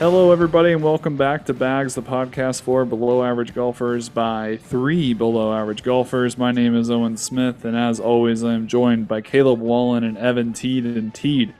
[0.00, 5.12] Hello, everybody, and welcome back to Bags, the podcast for below average golfers by three
[5.12, 6.38] below average golfers.
[6.38, 10.16] My name is Owen Smith, and as always, I am joined by Caleb Wallen and
[10.16, 10.86] Evan Teed.
[10.86, 11.52] And Teed,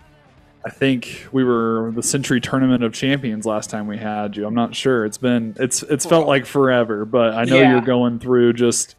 [0.65, 4.47] I think we were the Sentry Tournament of Champions last time we had you.
[4.47, 5.05] I'm not sure.
[5.05, 7.73] It's been it's it's felt like forever, but I know Yeah.
[7.73, 8.97] you're going through just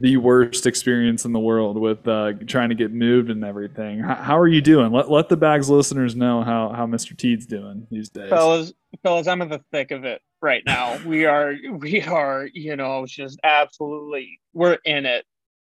[0.00, 4.00] the worst experience in the world with uh, trying to get moved and everything.
[4.00, 4.92] How, how are you doing?
[4.92, 7.16] Let let the Bags listeners know how how Mr.
[7.16, 8.28] Teed's doing these days.
[8.28, 8.72] fellas
[9.02, 13.04] fellas i'm in the thick of it right now we are we are you know
[13.06, 15.24] just absolutely we're in it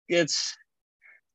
[0.07, 0.55] it's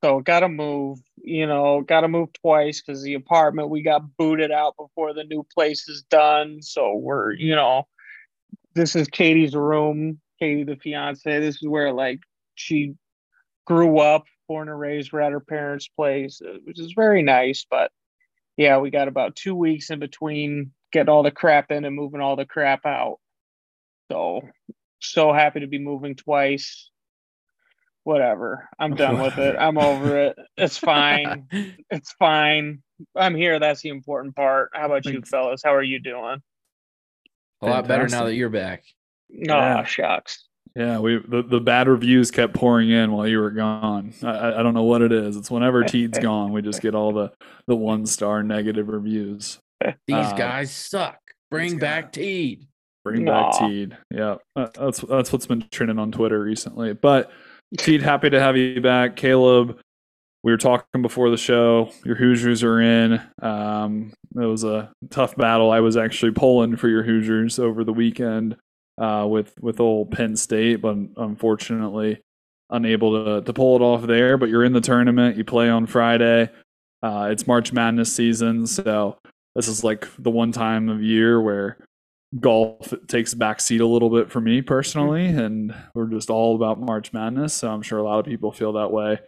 [0.03, 4.75] so gotta move you know gotta move twice because the apartment we got booted out
[4.77, 7.87] before the new place is done so we're you know
[8.75, 12.21] this is katie's room katie the fiance this is where like
[12.55, 12.95] she
[13.67, 17.67] grew up born and raised we're at her parents place uh, which is very nice
[17.71, 17.91] but
[18.57, 22.21] yeah, we got about two weeks in between getting all the crap in and moving
[22.21, 23.19] all the crap out.
[24.11, 24.43] So,
[25.01, 26.91] so happy to be moving twice.
[28.05, 28.69] Whatever.
[28.79, 29.57] I'm done with it.
[29.59, 30.37] I'm over it.
[30.57, 31.49] It's fine.
[31.91, 32.83] It's fine.
[33.15, 33.59] I'm here.
[33.59, 34.71] That's the important part.
[34.75, 35.63] How about you, fellas?
[35.63, 36.43] How are you doing?
[37.61, 38.85] A lot better now that you're back.
[39.29, 39.85] No, Yeah.
[39.85, 40.47] shucks.
[40.75, 44.15] Yeah, we the, the bad reviews kept pouring in while you were gone.
[44.23, 45.37] I, I I don't know what it is.
[45.37, 47.33] It's whenever Teed's gone, we just get all the
[47.67, 49.59] the one star negative reviews.
[50.07, 51.19] These Uh, guys suck.
[51.51, 52.67] Bring these back Teed.
[53.05, 53.69] Bring back Aw.
[53.69, 53.97] Teed.
[54.11, 56.95] Yeah, that's that's what's been trending on Twitter recently.
[56.95, 57.31] But
[57.77, 59.17] Teed, happy to have you back.
[59.17, 59.79] Caleb,
[60.43, 61.91] we were talking before the show.
[62.05, 63.21] Your Hoosiers are in.
[63.43, 65.71] Um, it was a tough battle.
[65.71, 68.57] I was actually pulling for your Hoosiers over the weekend
[68.99, 72.21] uh, with with old Penn State, but unfortunately
[72.71, 74.37] unable to to pull it off there.
[74.37, 75.37] But you're in the tournament.
[75.37, 76.51] You play on Friday.
[77.03, 79.19] Uh, it's March Madness season, so
[79.55, 81.79] this is like the one time of year where
[82.41, 86.57] golf takes a back seat a little bit for me personally, and we're just all
[86.57, 87.55] about March Madness.
[87.55, 89.19] So I'm sure a lot of people feel that way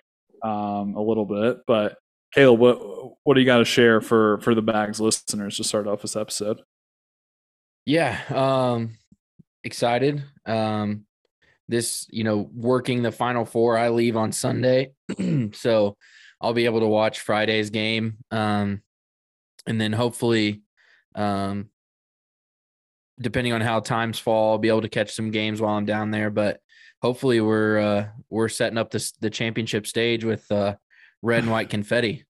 [0.43, 1.59] um, a little bit.
[1.67, 1.99] But
[2.33, 2.79] Caleb, what
[3.25, 6.17] what do you got to share for for the bags listeners to start off this
[6.17, 6.61] episode?
[7.87, 8.19] Yeah.
[8.31, 8.97] Um,
[9.65, 10.23] excited.
[10.47, 11.07] Um,
[11.69, 14.93] this, you know, working the final four, I leave on Sunday.
[15.53, 15.97] so
[16.41, 18.19] I'll be able to watch Friday's game.
[18.31, 18.83] Um,
[19.67, 20.63] and then hopefully,
[21.15, 21.71] um,
[23.21, 26.11] depending on how times fall, I'll be able to catch some games while I'm down
[26.11, 26.31] there.
[26.31, 26.61] But
[27.05, 30.75] hopefully we're uh we're setting up this the championship stage with uh
[31.23, 32.25] red and white confetti.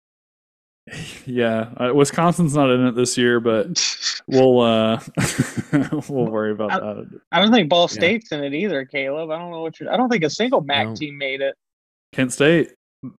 [1.26, 3.66] Yeah, uh, Wisconsin's not in it this year, but
[4.26, 5.00] we'll uh
[6.08, 7.20] we'll worry about I- that.
[7.30, 7.94] I don't think Ball Yeah.
[7.98, 9.30] State's in it either, Caleb.
[9.30, 9.92] I don't know what you're.
[9.92, 10.94] I don't think a single MAC No.
[10.96, 11.54] team made it.
[12.12, 12.72] Kent State,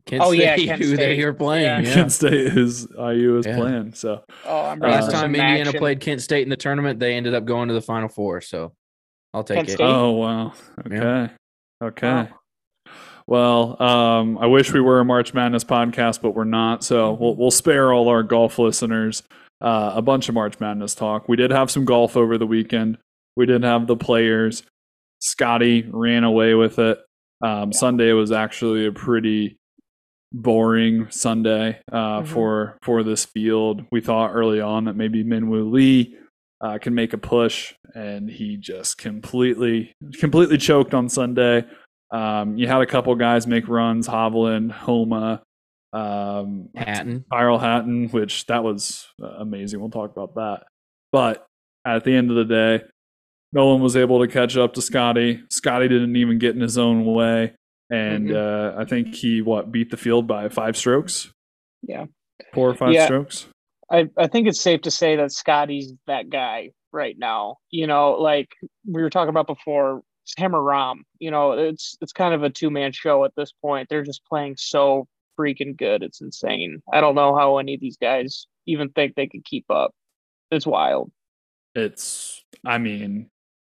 [0.07, 1.17] Kent Oh, yeah, State, Kent who State.
[1.17, 1.65] they are playing.
[1.65, 1.81] Yeah.
[1.89, 1.95] Yeah.
[1.95, 3.57] Kent State is IU is Yeah.
[3.57, 3.95] playing.
[3.95, 5.79] So Oh, I'm Uh, Last for time Indiana action.
[5.79, 8.41] played Kent State in the tournament, they ended up going to the Final Four.
[8.41, 8.73] So
[9.33, 9.73] I'll take Kent it.
[9.75, 9.85] State?
[9.85, 10.53] Oh wow.
[10.85, 10.97] Okay.
[10.97, 11.29] Yeah.
[11.81, 12.07] Okay.
[12.09, 12.29] Wow.
[13.27, 16.83] Well, um, I wish we were a March Madness podcast, but we're not.
[16.85, 19.23] So we'll we'll spare all our golf listeners
[19.61, 21.29] uh, a bunch of March Madness talk.
[21.29, 22.99] We did have some golf over the weekend.
[23.37, 24.63] We did have the players.
[25.21, 26.99] Scottie ran away with it.
[27.45, 29.57] Um, Sunday was actually a pretty
[30.33, 32.27] boring Sunday uh, Mhm.
[32.27, 33.85] for for this field.
[33.93, 36.17] We thought early on that maybe Min Woo Lee
[36.61, 41.65] uh, can make a push, and he just completely completely choked on Sunday.
[42.13, 45.43] Um, you had a couple guys make runs, Hovland, Homa,
[45.93, 47.25] um, Hatton.
[47.33, 49.81] Viral Hatton, which that was uh, amazing.
[49.81, 50.65] We'll talk about that.
[51.11, 51.47] But
[51.85, 52.85] at the end of the day,
[53.53, 55.43] no one was able to catch up to Scottie.
[55.51, 57.55] Scottie didn't even get in his own way,
[57.91, 61.31] and uh, I think he what beat the field by five strokes,
[61.83, 62.07] Yeah.
[62.55, 63.05] four or five Yeah.
[63.07, 63.47] strokes.
[63.91, 67.57] I, I think it's safe to say that Scottie's that guy right now.
[67.71, 68.49] You know, like
[68.91, 71.01] we were talking about before, it's him or Rahm.
[71.19, 73.89] You know, it's it's kind of a two man show at this point.
[73.89, 75.07] They're just playing so
[75.39, 76.03] freaking good.
[76.03, 76.83] It's insane.
[76.93, 79.93] I don't know how any of these guys even think they could keep up.
[80.51, 81.11] It's wild.
[81.75, 83.27] it's i mean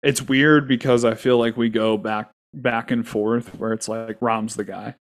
[0.04, 4.18] it's weird because i feel like we go back back and forth where it's like
[4.20, 4.94] rahm's the guy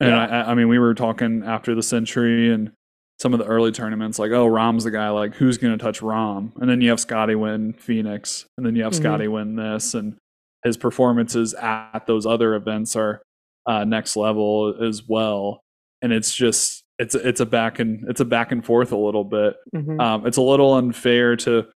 [0.00, 0.24] and Yeah.
[0.24, 2.70] I, I mean we were talking after the sentry and
[3.18, 6.00] some of the early tournaments like oh rahm's the guy like who's going to touch
[6.00, 8.96] rahm and then you have scottie win phoenix and then you have Mhm.
[9.00, 10.16] scottie win this and
[10.64, 13.22] his performances at those other events are
[13.66, 15.60] uh, next level as well
[16.02, 19.24] and it's just it's it's a back and it's a back and forth a little
[19.24, 20.00] bit Mhm.
[20.00, 21.66] um, it's a little unfair to,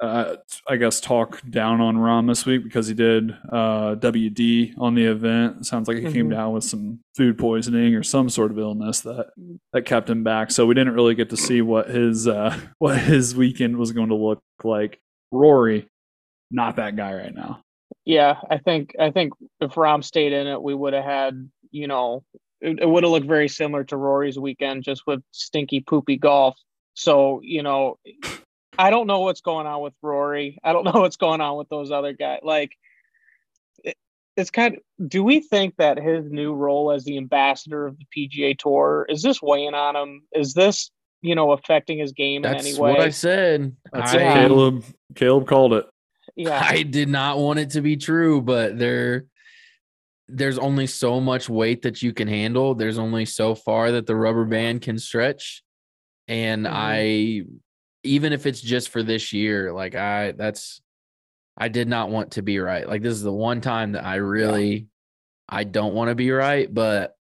[0.00, 0.36] uh,
[0.68, 5.04] I guess, talk down on Rahm this week because he did uh, WD on the
[5.04, 5.66] event.
[5.66, 6.32] Sounds like he came Mhm.
[6.32, 9.28] down with some food poisoning or some sort of illness that
[9.72, 10.50] that kept him back.
[10.50, 14.08] So we didn't really get to see what his uh, what his weekend was going
[14.10, 14.98] to look like
[15.32, 15.86] Rory,
[16.50, 17.60] not that guy right now.
[18.04, 21.86] Yeah, I think I think if Rahm stayed in it, we would have had you
[21.86, 22.24] know
[22.60, 26.56] it, it would have looked very similar to Rory's weekend, just with stinky poopy golf.
[26.94, 27.98] So you know,
[28.78, 30.58] I don't know what's going on with Rory.
[30.64, 32.40] I don't know what's going on with those other guys.
[32.42, 32.72] Like,
[33.82, 33.96] it,
[34.36, 35.08] it's kind of.
[35.08, 39.22] Do we think that his new role as the ambassador of the PGA Tour is
[39.22, 40.22] this weighing on him?
[40.34, 40.90] Is this
[41.22, 42.92] you know affecting his game That's in any way?
[42.92, 43.74] what I said.
[43.92, 44.34] That's I, it.
[44.34, 44.84] Caleb
[45.14, 45.86] Caleb called it.
[46.36, 49.26] Yeah, I did not want it to be true, but there
[50.28, 52.74] there's only so much weight that you can handle.
[52.74, 55.62] There's only so far that the rubber band can stretch.
[56.28, 56.70] And Mhm.
[56.72, 57.42] I
[58.04, 60.80] even if it's just for this year, like I that's
[61.56, 62.88] I did not want to be right.
[62.88, 64.88] Like this is the one time that I really
[65.48, 67.14] I don't want to be right, but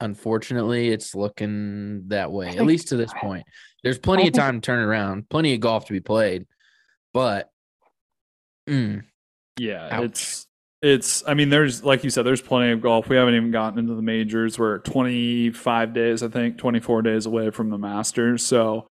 [0.00, 3.44] unfortunately it's looking that way, at least to this point.
[3.82, 6.46] There's plenty of time to turn around, plenty of golf to be played.
[7.12, 7.50] But
[8.70, 9.02] mm,
[9.58, 10.04] Yeah, Ouch.
[10.04, 10.46] it's
[10.82, 11.22] it's.
[11.26, 13.08] I mean, there's like you said, there's plenty of golf.
[13.08, 14.58] We haven't even gotten into the majors.
[14.58, 18.44] We're 25 days, I think, 24 days away from the Masters.
[18.44, 18.86] So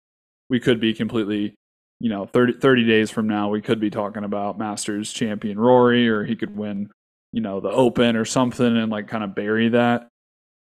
[0.49, 1.53] we could be completely,
[1.99, 6.07] you know, 30 30 days from now, we could be talking about Masters champion Rory,
[6.09, 6.89] or he could win,
[7.31, 10.07] you know, the Open or something, and like kind of bury that,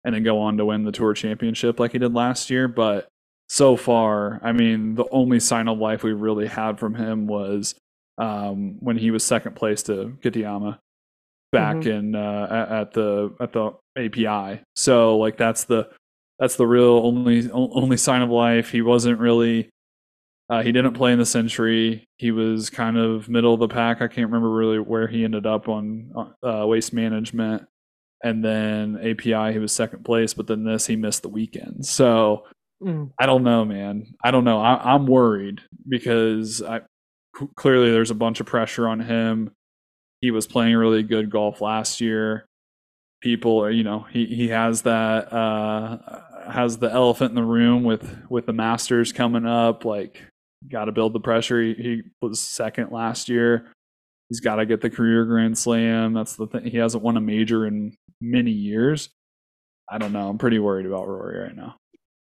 [0.05, 2.67] and then go on to win the Tour Championship like he did last year.
[2.67, 3.09] But
[3.49, 7.75] so far, I mean, the only sign of life we really had from him was
[8.19, 10.79] um, when he was second place to Kitayama
[11.53, 14.63] back in uh, at, the at the API.
[14.75, 15.89] So like that's the
[16.39, 18.71] that's the real only only sign of life.
[18.71, 19.71] He wasn't really
[20.49, 22.05] uh, he didn't play in the Sentry.
[22.19, 24.01] He was kind of middle of the pack.
[24.01, 27.67] I can't remember really where he ended up on uh, waste management.
[28.25, 31.85] And then API, he was second place, but then this, he missed the weekend.
[31.85, 32.45] So
[32.83, 33.11] Mm.
[33.19, 34.15] I don't know, man.
[34.23, 34.61] I don't know.
[34.61, 36.81] I, I'm worried because I
[37.57, 39.51] clearly there's a bunch of pressure on him.
[40.21, 42.47] He was playing really good golf last year.
[43.23, 45.99] People, are, you know, he he has that uh
[46.51, 49.85] has the elephant in the room with with the Masters coming up.
[49.85, 50.23] Like,
[50.69, 51.63] got to build the pressure.
[51.63, 53.73] He, he was second last year.
[54.29, 56.13] He's got to get the career Grand Slam.
[56.13, 56.65] That's the thing.
[56.65, 59.09] He hasn't won a major in many years.
[59.89, 60.29] I don't know.
[60.29, 61.77] I'm pretty worried about Rory right now.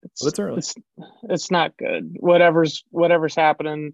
[0.04, 0.58] It's, But it's early.
[0.60, 0.76] It's,
[1.24, 2.16] it's not good.
[2.20, 3.94] Whatever's whatever's happening,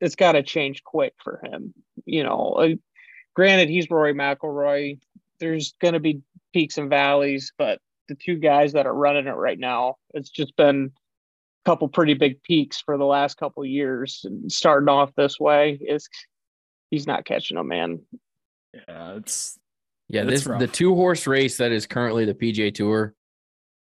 [0.00, 1.74] it's got to change quick for him.
[2.04, 2.74] You know, uh,
[3.34, 4.98] granted, he's Rory McIlroy.
[5.40, 6.20] There's going to be
[6.52, 10.56] peaks and valleys, but the two guys that are running it right now, it's just
[10.56, 14.22] been a couple pretty big peaks for the last couple of years.
[14.24, 16.08] And starting off this way is
[16.90, 18.00] he's not catching them, man.
[18.72, 19.58] Yeah, it's
[20.08, 23.14] Yeah, It's this the two horse race that is currently the PGA Tour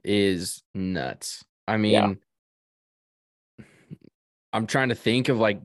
[0.05, 1.45] is nuts.
[1.67, 2.13] I mean, Yeah.
[4.57, 5.61] I'm trying to think of like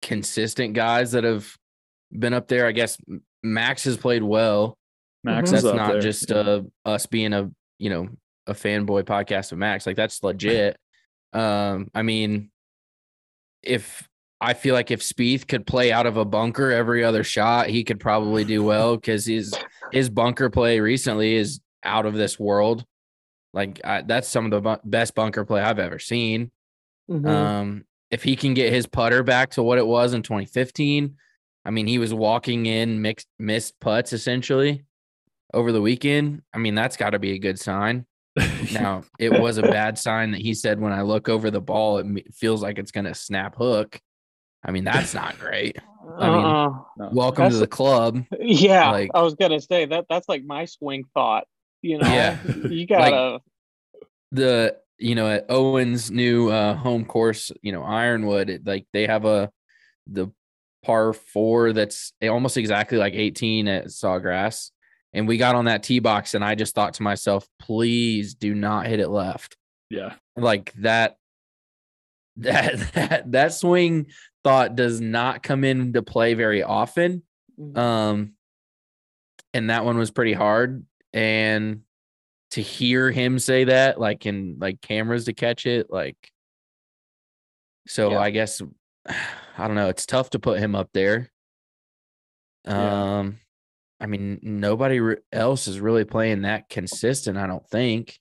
[0.00, 1.56] consistent guys that have
[2.10, 2.66] been up there.
[2.66, 2.98] I guess
[3.42, 4.76] Max has played well.
[5.24, 5.50] Max.
[5.50, 6.00] That's not there.
[6.00, 8.08] just uh, us being a you know
[8.46, 9.86] a fanboy podcast of Max.
[9.86, 10.76] Like that's legit.
[11.32, 12.50] um, I mean,
[13.62, 14.08] if
[14.40, 17.84] I feel like if Spieth could play out of a bunker every other shot, he
[17.84, 19.54] could probably do well because his
[19.92, 22.84] his bunker play recently is out of this world.
[23.54, 26.50] Like I, that's some of the bu- best bunker play I've ever seen.
[27.10, 27.26] Mhm.
[27.28, 31.16] Um, if he can get his putter back to what it was in 2015,
[31.64, 34.84] I mean, he was walking in mixed missed putts essentially
[35.54, 36.42] over the weekend.
[36.54, 38.06] I mean, that's got to be a good sign.
[38.72, 41.98] Now, it was a bad sign that he said when I look over the ball,
[41.98, 44.00] it feels like it's going to snap hook.
[44.64, 45.76] I mean, that's not great.
[46.18, 46.68] I mean, Uh-uh.
[46.96, 47.10] No.
[47.12, 48.24] Welcome to the club.
[48.40, 50.06] Yeah, Like- I was gonna say that.
[50.08, 51.46] That's like my swing thought.
[51.82, 52.38] You know, Yeah.
[52.68, 53.40] you gotta.
[54.30, 59.06] the you know at Owens new uh home course, you know, Ironwood, it, like they
[59.06, 59.50] have a
[60.06, 60.28] the
[60.84, 64.70] par 4 that's almost exactly like 18 at Sawgrass.
[65.12, 68.54] And we got on that tee box and I just thought to myself, please do
[68.54, 69.56] not hit it left.
[69.90, 71.16] yeah, Like that
[72.36, 74.06] that that that swing
[74.42, 77.22] thought does not come into play very often.
[77.76, 78.32] Um,
[79.54, 80.84] and that one was pretty hard.
[81.12, 81.82] And
[82.52, 86.16] to hear him say that, like in like cameras to catch it, like
[87.86, 88.18] so Yeah.
[88.18, 88.62] I guess
[89.58, 89.88] I don't know.
[89.88, 91.30] It's tough to put him up there.
[92.64, 93.18] Yeah.
[93.18, 93.38] Um,
[94.00, 95.00] I mean, nobody
[95.32, 97.38] else is really playing that consistent.
[97.38, 98.18] I don't think.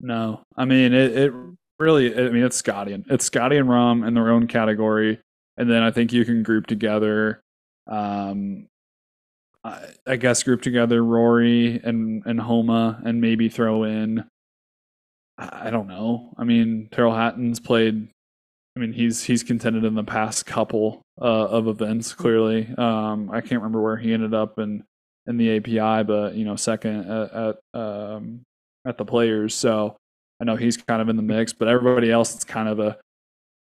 [0.00, 0.42] no.
[0.56, 1.32] I mean, it, it
[1.78, 2.14] really.
[2.16, 5.20] I mean, it's Scottie and it's Scottie and Rahm in their own category,
[5.56, 7.42] and then I think you can group together.
[7.86, 8.68] Um,
[9.66, 14.24] I, I guess group together Rory and and Homa, and maybe throw in.
[15.38, 16.32] I don't know.
[16.38, 18.08] I mean, Tyrrell Hatton's played
[18.76, 22.12] I mean, he's he's contended in the past couple uh, of events.
[22.12, 24.84] Clearly, um, I can't remember where he ended up in
[25.26, 28.42] in the API, but you know, second at at, um,
[28.84, 29.54] at the players.
[29.54, 29.96] So
[30.40, 32.98] I know he's kind of in the mix, but everybody else, it's kind of a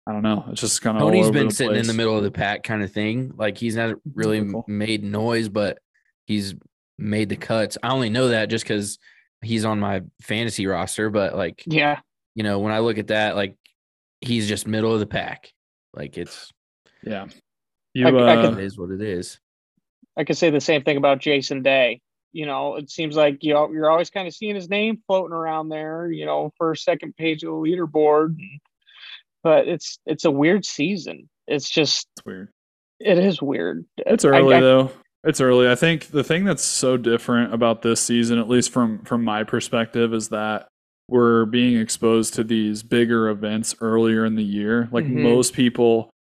[0.07, 0.47] I don't know.
[0.51, 2.91] It's just kind of Tony's been sitting in the middle of the pack kind of
[2.91, 3.35] thing.
[3.37, 4.65] Like he's not really Typical.
[4.69, 5.79] made noise, but
[6.27, 6.55] he's
[6.99, 7.77] made the cuts.
[7.83, 8.99] I only know that just because
[9.43, 11.11] he's on my fantasy roster.
[11.11, 12.01] But like, Yeah.
[12.35, 13.57] you know, when I look at that, like
[14.21, 15.53] he's just middle of the pack.
[15.95, 16.51] Like it's
[17.03, 17.27] Yeah,
[17.93, 18.07] you.
[18.07, 19.39] I- I uh, it is what it is.
[20.17, 22.01] I could say the same thing about Jason Day.
[22.33, 25.35] You know, it seems like you know, you're always kind of seeing his name floating
[25.35, 28.37] around there, you know, first, second page of the leaderboard.
[29.43, 31.29] But it's it's a weird season.
[31.47, 32.49] It's just it's weird.
[33.01, 33.85] it is weird.
[33.99, 34.91] It's I- early I- though.
[35.25, 35.69] It's early.
[35.69, 39.43] I think the thing that's so different about this season, at least from from my
[39.45, 40.69] perspective, is that
[41.09, 44.89] we're being exposed to these bigger events earlier in the year.
[44.93, 45.23] Like Mhm.
[45.23, 46.11] most people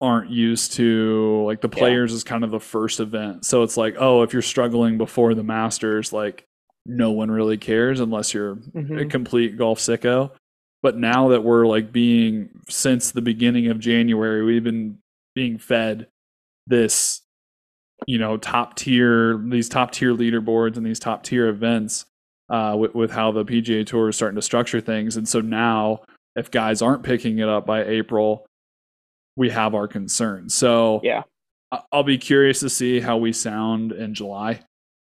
[0.00, 1.78] aren't used to like the Yeah.
[1.78, 3.44] players is kind of the first event.
[3.44, 6.44] So it's like, oh, if you're struggling before the Masters, like
[6.86, 9.10] no one really cares unless you're a Mhm.
[9.10, 10.30] complete golf sicko.
[10.82, 14.98] But now that we're like being since the beginning of January, we've been
[15.34, 16.06] being fed
[16.68, 17.22] this,
[18.06, 22.04] you know, top tier these top tier leaderboards and these top tier events
[22.48, 25.16] uh, with, with how the PGA Tour is starting to structure things.
[25.16, 26.00] And so now,
[26.36, 28.46] if guys aren't picking it up by April,
[29.36, 30.54] we have our concerns.
[30.54, 31.22] So Yeah.
[31.92, 34.60] I'll be curious to see how we sound in July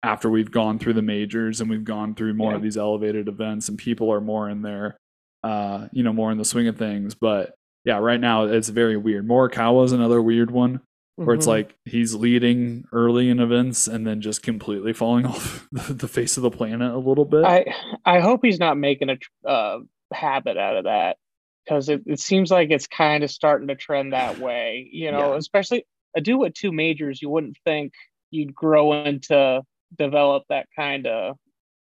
[0.03, 2.57] after we've gone through the majors and we've gone through more Yeah.
[2.57, 4.97] of these elevated events and people are more in there,
[5.45, 7.15] uh, you know, more in the swing of things.
[7.15, 7.55] But
[7.85, 9.29] yeah, right now it's very weird.
[9.29, 10.81] Morikawa is another weird one
[11.25, 11.49] where it's Mhm.
[11.51, 16.37] like he's leading early in events and then just completely falling off the, the face
[16.37, 17.45] of the planet a little bit.
[17.45, 17.65] I
[18.05, 19.81] I hope he's not making a uh,
[20.13, 21.17] habit out of that
[21.65, 24.89] because it, it seems like it's kind of starting to trend that way.
[24.93, 25.39] You know, Yeah.
[25.39, 25.85] especially
[26.17, 27.21] I do with two majors.
[27.21, 27.93] You wouldn't think
[28.31, 29.63] you'd grow into
[29.97, 31.37] develop that kind of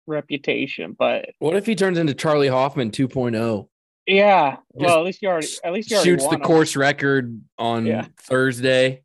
[0.07, 3.69] reputation, but What if he turns into Charley Hoffman 2.0?
[4.07, 4.57] yeah.
[4.73, 6.41] well, at least you already at least you already Shoots the won 'em.
[6.43, 8.07] course record on Yeah.
[8.21, 9.03] Thursday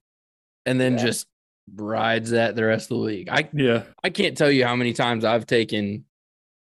[0.66, 1.06] and then Yeah.
[1.06, 1.28] just
[1.76, 3.28] rides that the rest of the week.
[3.32, 3.84] I yeah.
[4.04, 6.06] I can't tell you how many times I've taken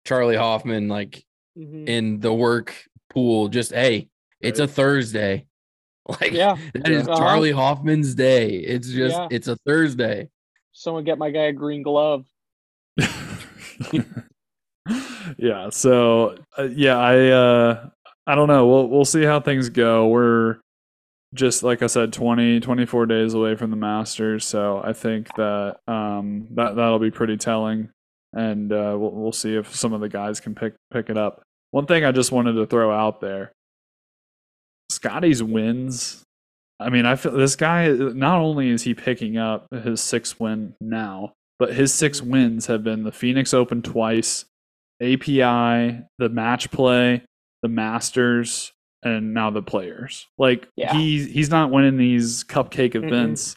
[0.05, 1.25] Charley Hoffman like
[1.57, 1.87] Mhm.
[1.87, 2.73] in the work
[3.09, 3.47] pool.
[3.47, 5.45] Just hey, it's a Thursday.
[6.19, 6.57] Like Yeah.
[6.73, 7.17] that is Uh-huh.
[7.17, 8.55] Charley Hoffman's day.
[8.57, 9.27] It's just Yeah.
[9.29, 10.29] it's a Thursday.
[10.71, 12.25] Someone get my guy a green glove.
[15.37, 15.69] yeah.
[15.69, 17.89] So uh, yeah, I uh,
[18.27, 18.67] I don't know.
[18.67, 20.07] We'll we'll see how things go.
[20.07, 20.57] We're
[21.33, 24.45] just like I said, 20, 24 days away from the Masters.
[24.45, 27.89] So I think that um that that'll be pretty telling,
[28.33, 31.41] and uh, we'll we'll see if some of the guys can pick pick it up.
[31.71, 33.51] One thing I just wanted to throw out there:
[34.89, 36.23] Scottie's wins.
[36.79, 37.87] I mean, I feel this guy.
[37.89, 42.83] Not only is he picking up his sixth win now, but his six wins have
[42.83, 44.45] been the Phoenix Open twice,
[44.99, 47.23] API, the match play,
[47.61, 48.73] the Masters,
[49.03, 50.27] and now the Players.
[50.37, 50.93] Like Yeah.
[50.93, 53.55] he he's not winning these cupcake events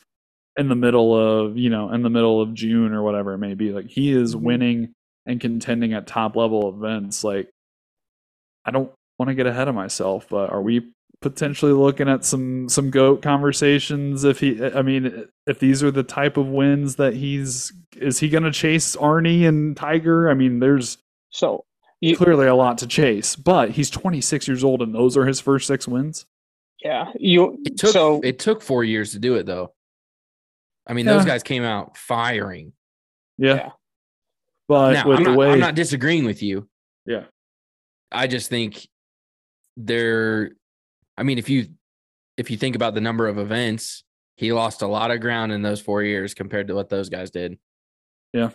[0.57, 3.55] in the middle of you know in the middle of June or whatever it may
[3.55, 3.73] be.
[3.73, 4.41] Like he is Mhm.
[4.41, 4.93] winning
[5.27, 7.25] and contending at top level events.
[7.25, 7.51] Like
[8.65, 12.69] I don't want to get ahead of myself, but are we potentially looking at some
[12.69, 17.15] some goat conversations if he i mean if these are the type of wins that
[17.15, 20.99] he's is he going to chase arnie and tiger i mean there's
[21.31, 21.65] So
[22.01, 25.41] you, clearly a lot to chase but he's 26 years old and those are his
[25.41, 26.27] first six wins
[26.83, 29.73] yeah, you It took so it took four years to do it though.
[30.87, 32.75] I mean, those guys came out firing.
[33.39, 33.71] yeah, Yeah.
[34.69, 36.69] but now, with I'm the not, way I'm not disagreeing with you.
[37.07, 37.25] yeah
[38.13, 38.87] I just think
[39.79, 40.51] they're
[41.17, 41.69] I mean, if you
[42.37, 44.03] if you think about the number of events,
[44.37, 47.31] he lost a lot of ground in those four years compared to what those guys
[47.31, 47.59] did.
[48.37, 48.53] Mhm.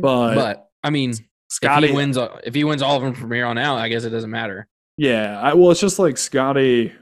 [0.00, 1.14] but, But I mean,
[1.52, 3.88] scottie if wins uh, if he wins all of them from here on out, I
[3.88, 4.66] guess it doesn't matter.
[4.96, 6.92] Yeah, I, well, it's just like Scottie.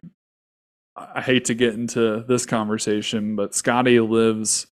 [0.97, 4.67] I hate to get into this conversation, but Scottie lives,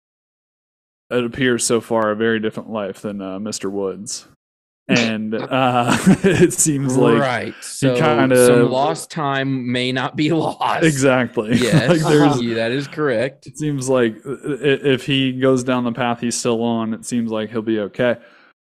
[1.10, 3.70] it appears so far, a very different life than uh, Mr.
[3.70, 4.26] Woods,
[4.88, 7.54] and uh, it seems like right.
[7.62, 10.84] So kinda- lost time may not be lost.
[10.84, 11.56] exactly.
[11.56, 13.46] Yes, like yeah, that is correct.
[13.46, 17.50] It seems like if he goes down the path he's still on, it seems like
[17.50, 18.16] he'll be okay.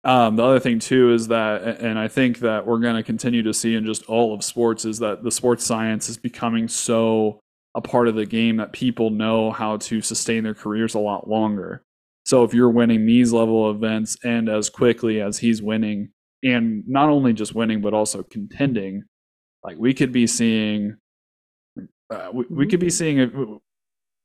[0.03, 3.43] Um, the other thing too is that, and I think that we're going to continue
[3.43, 7.41] to see in just all of sports, is that the sports science is becoming so
[7.75, 11.29] a part of the game that people know how to sustain their careers a lot
[11.29, 11.83] longer.
[12.25, 16.11] So if you're winning these level events and as quickly as he's winning,
[16.43, 19.05] and not only just winning but also contending,
[19.63, 20.97] like we could be seeing
[22.11, 23.33] uh, we, we could be seeing it.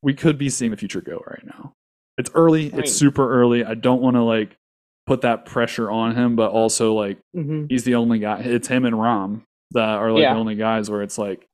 [0.01, 1.73] We could be seeing the future go right now.
[2.17, 2.67] It's early.
[2.67, 3.65] It's super early.
[3.65, 4.57] I don't want to like
[5.07, 7.67] put that pressure on him, but also like Mhm.
[7.69, 8.39] he's the only guy.
[8.41, 10.33] It's him and Rahm that are like Yeah.
[10.33, 11.45] the only guys where it's like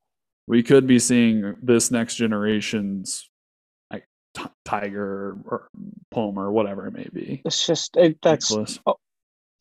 [0.48, 3.30] we could be seeing this next generation's
[3.92, 5.68] like t- Tiger or
[6.12, 7.42] Palmer or whatever it may be.
[7.46, 8.80] It's just it, that's Nicklaus.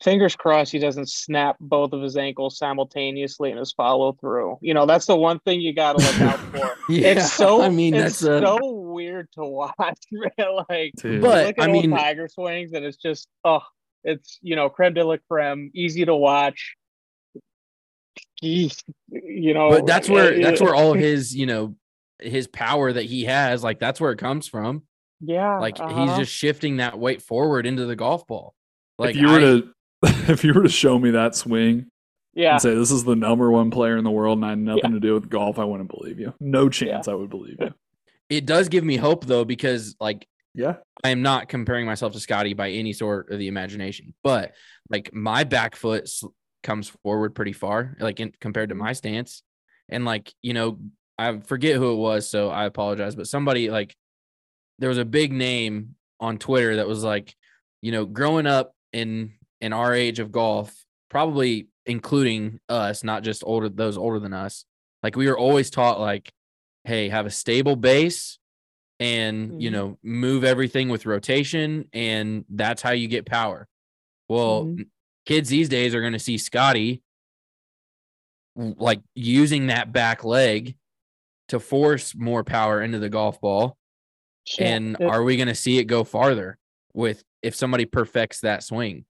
[0.02, 4.56] fingers crossed he doesn't snap both of his ankles simultaneously in his follow through.
[4.62, 6.38] You know, that's the one thing you got to look out
[6.86, 6.92] for.
[6.92, 9.74] Yeah, it's so I mean, it's that's a, so weird to watch.
[10.12, 10.30] man.
[10.70, 11.20] like Dude.
[11.22, 13.60] But- look at I old mean- Tiger swings, and it's just oh,
[14.04, 16.76] it's you know creme de la creme, easy to watch.
[18.42, 21.74] Geez, you know, but that's where uh, that's where all of his you know
[22.20, 24.82] his power that he has like that's where it comes from
[25.20, 26.18] yeah, like he's uh-huh.
[26.18, 28.54] just shifting that weight forward into the golf ball
[28.98, 29.74] like if you were I- to
[30.32, 31.86] if you were to show me that swing
[32.32, 34.58] yeah, and say this is the number one player in the world and I had
[34.58, 36.32] nothing to do with golf, I wouldn't believe you.
[36.38, 37.74] No chance I would believe you.
[38.30, 40.76] it does give me hope though because like Yeah.
[41.04, 44.52] I am not comparing myself to Scottie by any sort of the imagination, but
[44.88, 46.10] like my back foot
[46.62, 48.84] comes forward pretty far, like in, compared to mm-hmm.
[48.84, 49.42] my stance.
[49.88, 50.78] And like, you know,
[51.18, 53.94] I forget who it was, so I apologize, but somebody like
[54.78, 57.34] there was a big name on Twitter that was like,
[57.82, 60.74] you know, growing up in in our age of golf,
[61.10, 64.64] probably including us, not just older those older than us.
[65.02, 66.32] Like we were always taught like,
[66.84, 68.38] hey, have a stable base
[69.00, 69.72] and you Mhm.
[69.72, 73.66] know move everything with rotation and that's how you get power
[74.28, 74.88] well Mhm.
[75.26, 77.02] kids these days are going to see scottie
[78.56, 80.76] like using that back leg
[81.48, 83.76] to force more power into the golf ball
[84.46, 86.58] Shit, and it- are we going to see it go farther
[86.92, 89.06] with if somebody perfects that swing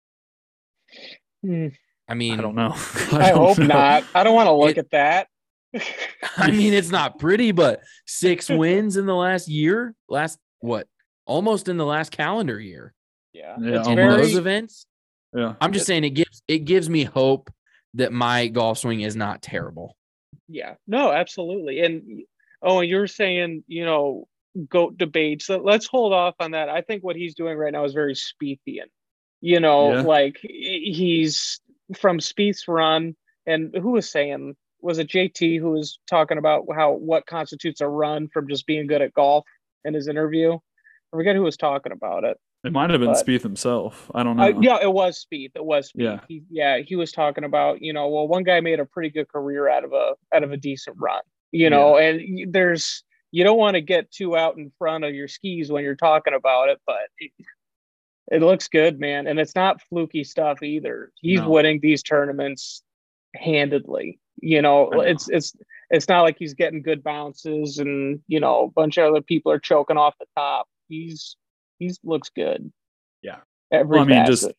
[1.42, 1.68] Hmm.
[2.08, 2.72] i mean I don't know.
[3.12, 3.66] I, don't hope know.
[3.66, 4.04] not.
[4.14, 5.28] I don't want to look It- at that.
[6.36, 10.86] i mean it's not pretty but six wins in the last year last what
[11.26, 12.92] almost in the last calendar year
[13.32, 14.22] yeah, Yeah, it's in almost.
[14.22, 14.86] those events
[15.34, 15.54] Yeah.
[15.60, 17.50] I'm just saying it gives it gives me hope
[17.94, 19.96] that my golf swing is not terrible.
[20.48, 21.80] Yeah, no, absolutely.
[21.80, 22.22] And
[22.62, 24.26] oh, and you're saying, you know,
[24.68, 25.46] goat debates.
[25.46, 26.68] So let's hold off on that.
[26.68, 28.86] I think what he's doing right now is very Spiethian.
[29.40, 30.00] You know, Yeah.
[30.02, 31.60] like he's
[31.96, 33.14] from Spieth's run,
[33.46, 37.88] and who was saying was it JT who was talking about how what constitutes a
[37.88, 39.44] run from just being good at golf
[39.84, 40.54] in his interview.
[40.54, 42.38] I forget who was talking about it.
[42.62, 44.10] It might have been But- Spieth himself.
[44.14, 44.42] I don't know.
[44.44, 45.52] Uh, yeah, it was Spieth.
[45.54, 45.92] It was Spieth.
[46.02, 46.20] Yeah.
[46.28, 49.28] He, yeah, he was talking about, you know, well, one guy made a pretty good
[49.28, 53.58] career out of a out of a decent run, you know, and there's you don't
[53.58, 56.78] want to get too out in front of your skis when you're talking about it,
[56.86, 57.30] but it,
[58.30, 61.10] it looks good, man, and it's not fluky stuff either.
[61.20, 61.48] He's No.
[61.50, 62.82] winning these tournaments
[63.36, 64.18] handedly.
[64.42, 65.00] You know, know.
[65.00, 65.54] it's it's
[65.90, 69.50] it's not like he's getting good bounces and you know a bunch of other people
[69.52, 70.66] are choking off the top.
[70.88, 71.36] He's
[71.78, 72.72] he's looks good.
[73.22, 73.38] Yeah.
[73.72, 74.50] Every Well, I mean, just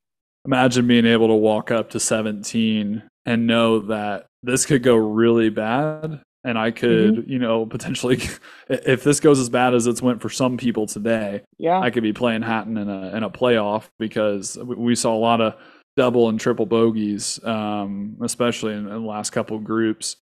[0.45, 5.49] imagine being able to walk up to 17 and know that this could go really
[5.49, 7.29] bad and I could, Mm-hmm.
[7.31, 8.19] you know, potentially
[8.69, 11.79] if this goes as bad as it's went for some people today, yeah.
[11.79, 15.19] I could be playing Hatton in a in a playoff because we- we saw a
[15.19, 15.55] lot of
[15.97, 20.15] double and triple bogeys, um, especially in, in the last couple of groups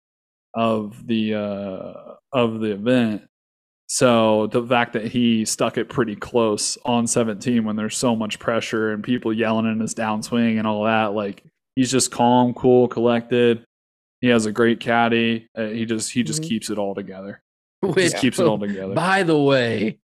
[0.54, 3.22] of the uh, of the event.
[3.88, 8.38] So the fact that he stuck it pretty close on 17 when there's so much
[8.40, 11.44] pressure and people yelling in his downswing and all that, like
[11.76, 13.64] he's just calm, cool, collected.
[14.20, 15.46] He has a great caddy.
[15.56, 16.48] Uh, he just he just Mhm.
[16.48, 17.42] keeps it all together.
[17.82, 18.94] Which, Just keeps it all together.
[18.94, 19.98] By the way,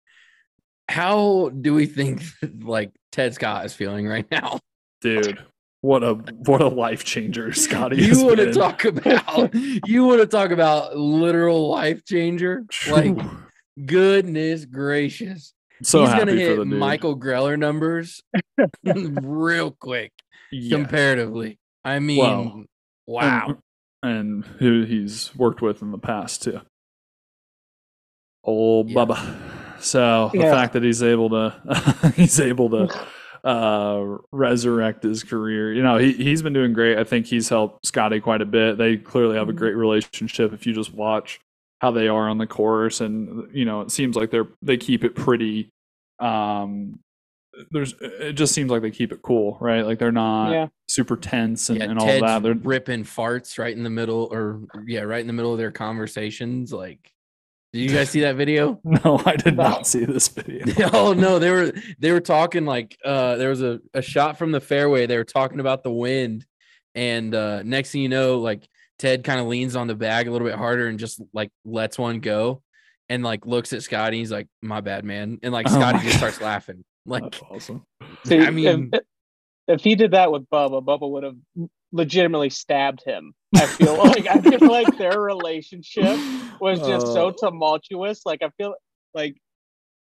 [0.89, 2.21] how do we think
[2.61, 4.59] like Ted Scott is feeling right now?
[5.01, 5.39] Dude
[5.83, 10.27] what a what a life changer scottie You want to talk about you want to
[10.27, 12.65] talk about literal life changer?
[12.89, 13.17] Like
[13.87, 15.53] goodness gracious.
[15.81, 16.65] so He's happy gonna for hit the.
[16.65, 18.21] Michael Greller numbers
[18.83, 20.11] real quick
[20.51, 20.75] yeah.
[20.77, 21.57] comparatively.
[21.83, 22.63] I mean, Well,
[23.07, 23.57] wow.
[24.03, 26.61] and, and who he's worked with in the past too
[28.43, 28.95] old Yeah.
[29.05, 29.37] bubba
[29.81, 30.51] so the Yeah.
[30.53, 32.95] fact that he's able to he's able to
[33.43, 37.85] uh resurrect his career you know he, he's been doing great i think he's helped
[37.85, 39.57] scottie quite a bit they clearly have a Mhm.
[39.57, 41.39] great relationship if you just watch
[41.79, 45.03] how they are on the course and you know it seems like they're they keep
[45.03, 45.69] it pretty
[46.19, 46.99] um
[47.71, 50.67] there's it just seems like they keep it cool right like they're not yeah.
[50.87, 54.29] super tense and, yeah, and all Ted's that they're ripping farts right in the middle,
[54.31, 56.71] or yeah, right in the middle of their conversations.
[56.71, 57.11] Like,
[57.73, 58.79] did you guys see that video?
[58.83, 59.63] no i did No.
[59.63, 63.61] not see this video oh no, they were they were talking like uh there was
[63.61, 65.05] a, a shot from the fairway.
[65.07, 66.45] They were talking about the wind,
[66.95, 68.67] and uh next thing you know, like
[68.99, 71.97] Ted kind of leans on the bag a little bit harder and just like lets
[71.97, 72.61] one go
[73.09, 74.19] and like looks at Scottie.
[74.19, 75.39] He's like, my bad, man.
[75.41, 76.83] And like Oh Scottie my just starts laughing.
[77.05, 77.83] Like, That's awesome.
[78.25, 79.01] See, I mean, if,
[79.67, 81.35] if he did that with Bubba, Bubba would have
[81.91, 83.33] legitimately stabbed him.
[83.55, 86.17] I feel like I feel like their relationship
[86.59, 87.31] was just so Oh.
[87.31, 88.25] tumultuous.
[88.25, 88.75] Like I feel
[89.13, 89.35] like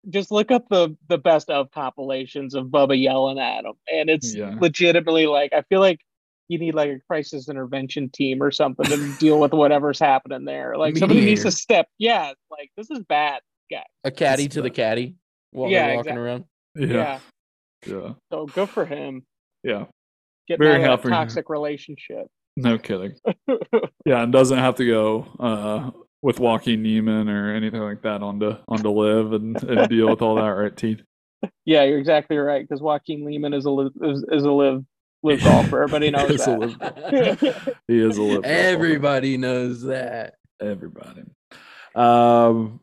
[0.09, 4.35] just look up the the best of compilations of Bubba yelling at him, and it's
[4.35, 4.55] Yeah.
[4.59, 5.99] legitimately like I feel like
[6.49, 10.77] you need like a crisis intervention team or something to deal with whatever's happening there.
[10.77, 11.87] Like somebody needs to step.
[11.97, 13.39] Yeah, like this is bad.
[14.03, 14.75] a caddy That's to the bad.
[14.75, 15.15] caddy
[15.51, 16.21] while Yeah, they're walking exactly.
[16.23, 16.43] around.
[16.75, 17.19] Yeah.
[17.87, 17.97] Yeah.
[18.01, 18.13] Yeah.
[18.31, 19.23] So good for him.
[19.63, 19.85] Yeah.
[20.47, 21.09] Getting Very out of that happy.
[21.09, 22.27] toxic relationship.
[22.57, 23.13] No kidding.
[24.05, 25.91] Yeah, and doesn't have to go uh,
[26.23, 30.09] with Joaquin Niemann or anything like that on to onto onto LIV and, and deal
[30.09, 30.97] with all that, right, T?
[31.65, 32.67] Yeah, you're exactly right.
[32.67, 34.83] Because Joaquin Niemann is a li- is, is a LIV
[35.21, 35.83] LIV golfer.
[35.83, 36.59] Everybody knows Is that.
[36.59, 38.33] LIV- He is a LIV.
[38.41, 38.47] golfer.
[38.47, 40.33] Everybody knows that.
[40.59, 41.23] Everybody.
[41.95, 42.79] Um,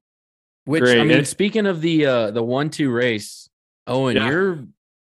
[0.64, 1.00] Which Great.
[1.00, 3.48] I mean, And- speaking of the uh the one two race,
[3.86, 4.28] Owen, Yeah.
[4.28, 4.64] you're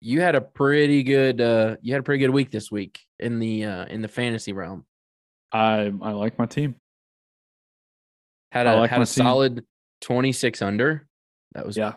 [0.05, 3.39] you had a pretty good uh you had a pretty good week this week in
[3.39, 4.85] the uh in the fantasy realm.
[5.51, 6.75] I I like my team.
[8.51, 9.25] Had a like had a team.
[9.25, 9.65] solid
[10.01, 11.07] twenty six under.
[11.53, 11.93] That was Yeah,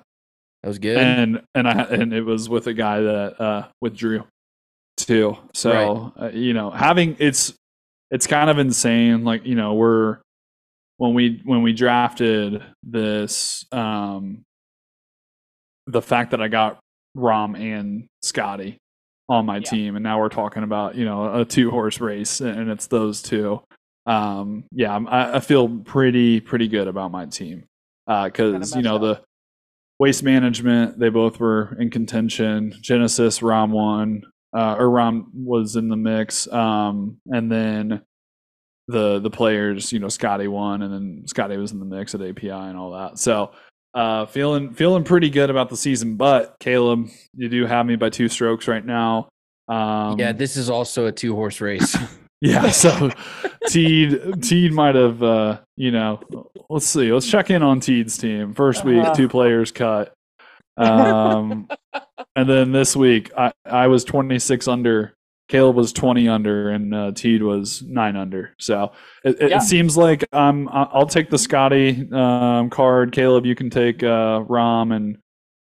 [0.62, 0.96] that was good.
[0.96, 4.24] and and I and it was with a guy that uh withdrew
[4.96, 5.36] too.
[5.52, 7.52] So uh, you know, having it's
[8.10, 9.22] it's kind of insane.
[9.22, 10.18] Like you know, we're
[10.96, 14.44] when we when we drafted this, um,
[15.86, 16.80] the fact that I got
[17.18, 18.78] Rahm and Scottie
[19.28, 19.70] on my Yeah.
[19.70, 23.20] team, and now we're talking about you know a two horse race, and it's those
[23.22, 23.60] two.
[24.06, 27.64] Um, yeah, I, I feel pretty pretty good about my team
[28.06, 29.02] because you know up.
[29.02, 29.20] the
[29.98, 32.74] waste management they both were in contention.
[32.80, 34.22] Genesis Rahm won,
[34.56, 38.02] uh, or Rahm was in the mix, um, and then
[38.86, 42.22] the the players, you know, Scottie won, and then Scottie was in the mix at
[42.22, 43.18] API and all that.
[43.18, 43.50] So
[43.94, 46.16] uh, feeling feeling pretty good about the season.
[46.16, 49.28] But Caleb, you do have me by two strokes right now.
[49.68, 51.96] Um, yeah, this is also a two horse race.
[52.40, 52.70] yeah.
[52.70, 53.10] So
[53.68, 56.20] Teed Teed might have, uh, you know,
[56.70, 58.54] let's see, let's check in on Teed's team.
[58.54, 59.14] First week, Uh-huh.
[59.14, 60.12] two players cut.
[60.76, 61.68] Um,
[62.36, 65.14] and then this week, I, I was 26 under.
[65.48, 68.54] Caleb was 20 under, and uh, Teed was nine under.
[68.58, 68.92] So
[69.24, 69.58] it, it Yeah.
[69.58, 73.12] seems like um, I- I'll take the Scottie um, card.
[73.12, 75.18] Caleb, you can take uh, Rahm, and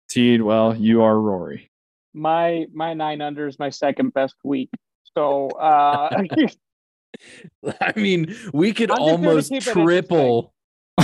[0.10, 1.71] Teed, well, you are Rory.
[2.13, 4.69] My my nine under is my second best week.
[5.17, 6.10] So uh,
[7.82, 9.84] I mean, we could I'm just here to almost keep it interesting.
[9.86, 10.54] triple.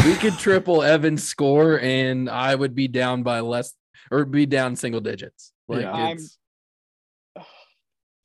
[0.06, 3.74] we could triple Evan's score, and I would be down by less,
[4.12, 5.52] or be down single digits.
[5.68, 5.92] Like Yeah.
[5.92, 6.18] I'm-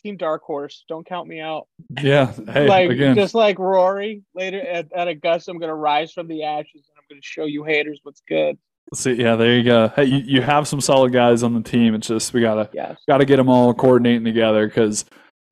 [0.08, 1.66] it's Team Dark Horse, don't count me out.
[2.02, 2.32] Yeah.
[2.52, 3.14] Hey, like again.
[3.14, 7.04] just like Rory later at, at Augusta, I'm gonna rise from the ashes and I'm
[7.10, 8.56] gonna show you haters what's good.
[8.94, 9.88] See, yeah, there you go.
[9.88, 11.94] Hey, you, you have some solid guys on the team.
[11.94, 12.98] It's just we gotta Yes.
[13.06, 15.04] gotta get them all coordinating together because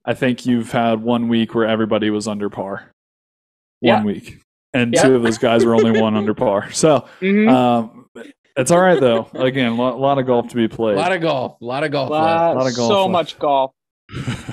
[0.05, 2.91] I think you've had one week where everybody was under par.
[3.81, 4.05] One Yeah.
[4.05, 4.39] week,
[4.73, 5.03] and Yeah.
[5.03, 6.71] two of those guys were only one under par.
[6.73, 7.51] So Mhm.
[7.51, 8.07] um,
[8.57, 9.29] it's all right though.
[9.35, 10.93] Again, a lot, lot of golf to be played.
[10.93, 11.03] a played.
[11.03, 12.11] lot of golf, a lot of golf.
[12.11, 12.23] left.
[12.23, 13.13] Lot- lot of golf so left.
[13.13, 13.73] much golf.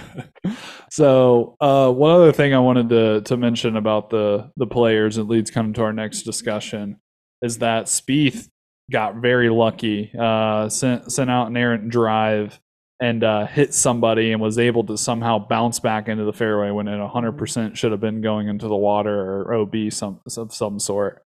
[0.92, 5.24] so uh, one other thing I wanted to to mention about the the players, it
[5.24, 7.00] leads kind of to our next discussion,
[7.42, 8.50] is that Spieth
[8.92, 10.12] got very lucky.
[10.18, 12.60] Uh, sent sent out an errant drive
[13.02, 16.88] and uh, hit somebody and was able to somehow bounce back into the fairway when
[16.88, 21.22] it 100% should have been going into the water or OB some of some sort.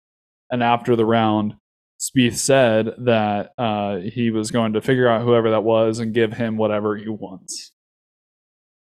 [0.50, 1.56] And after the round,
[2.00, 6.34] Spieth said that uh, he was going to figure out whoever that was and give
[6.34, 7.72] him whatever he wants.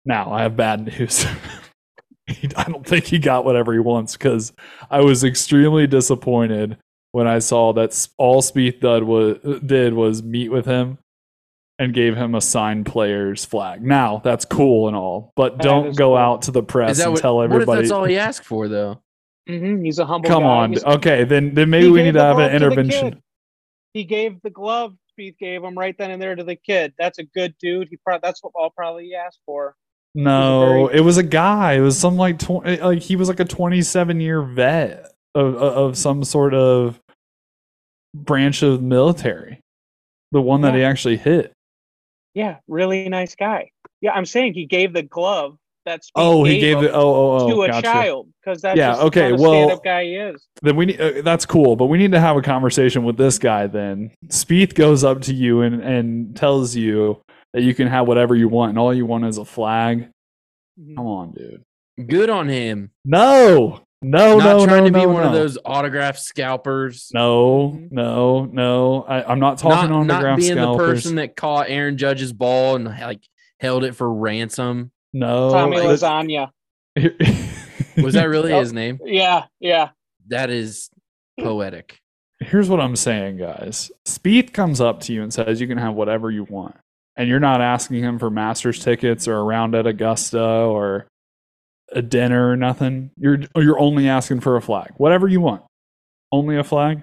[0.04, 1.24] Now, I have bad news.
[2.56, 4.52] I don't think he got whatever he wants because
[4.90, 6.76] I was extremely disappointed
[7.12, 10.98] when I saw that all Spieth did was, did was meet with him
[11.78, 13.82] and gave him a signed player's flag.
[13.82, 16.16] Now, that's cool and all, but That don't go cool.
[16.16, 17.80] out to the press and what, tell what if everybody.
[17.82, 19.00] that's all he asked for, though?
[19.48, 20.28] hmm He's a humble.
[20.28, 20.48] Come guy.
[20.48, 20.70] on.
[20.72, 23.22] He's- Okay, then then maybe we need to have an to intervention.
[23.94, 24.92] He gave the glove.
[25.18, 26.92] Spieth gave him right then and there to the kid.
[26.98, 27.88] That's a good dude.
[27.88, 29.74] He probably that's what all probably he asked for.
[30.18, 31.74] No, it was a guy.
[31.74, 35.96] It was some like tw- like he was like a 27 year vet of of
[35.96, 36.98] some sort of
[38.14, 39.61] branch of military.
[40.33, 41.52] The one that he actually hit.
[42.35, 43.70] Yeah, really nice guy.
[44.00, 45.57] Yeah, I'm saying he gave the glove.
[45.87, 46.90] That's Oh, he gave it.
[46.92, 47.48] Oh, oh, oh.
[47.50, 47.83] to a gotcha.
[47.83, 50.44] child because that's Yeah, okay, kind of well- guy he is.
[50.62, 53.38] Then we need, uh, that's cool, but we need to have a conversation with this
[53.38, 53.68] guy.
[53.68, 57.22] Then Spieth goes up to you and and tells you
[57.54, 60.11] that you can have whatever you want, and all you want is a flag.
[60.80, 60.96] Mhm.
[60.96, 61.62] Come on, dude.
[62.08, 62.90] Good on him.
[63.04, 67.11] No, no, Not no, trying no, to be no, one of those autograph scalpers.
[67.12, 67.90] No, Mhm.
[67.92, 69.02] no, no.
[69.08, 71.96] I, I'm not talking not, on the not ground being the person that caught Aaron
[71.98, 73.22] Judge's ball and like
[73.61, 74.92] held it for ransom.
[75.12, 76.50] no, Tommy Lasagna.
[77.96, 79.00] Was that really his name?
[79.04, 79.90] Yeah, yeah.
[80.28, 80.90] That is
[81.40, 81.98] poetic.
[82.40, 83.90] Here's what I'm saying, guys.
[84.04, 86.76] Spieth comes up to you and says you can have whatever you want.
[87.18, 91.07] And you're not asking him for Masters tickets or a round at Augusta or
[91.92, 93.11] a dinner or nothing.
[93.18, 94.92] You're you're only asking for a flag.
[94.96, 95.62] Whatever you want.
[96.31, 97.02] Only a flag?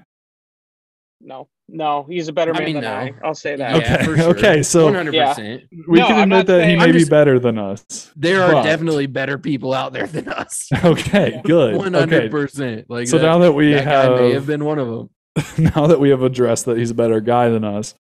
[1.19, 2.91] No, no, he's a better I man mean, than no.
[2.93, 3.13] I.
[3.23, 3.82] I'll say that.
[3.82, 4.30] Yeah, Okay, for sure.
[4.38, 5.63] okay, so- one hundred percent.
[5.88, 8.12] We No, can admit not that he may I'm be just- better than us.
[8.15, 10.69] There are But- definitely better people out there than us.
[10.84, 11.75] Okay, good.
[11.93, 12.86] Hundred percent.
[12.89, 15.10] Like So that, now that we that guy may have have been one of them.
[15.75, 17.95] now that we have addressed that he's a better guy than us,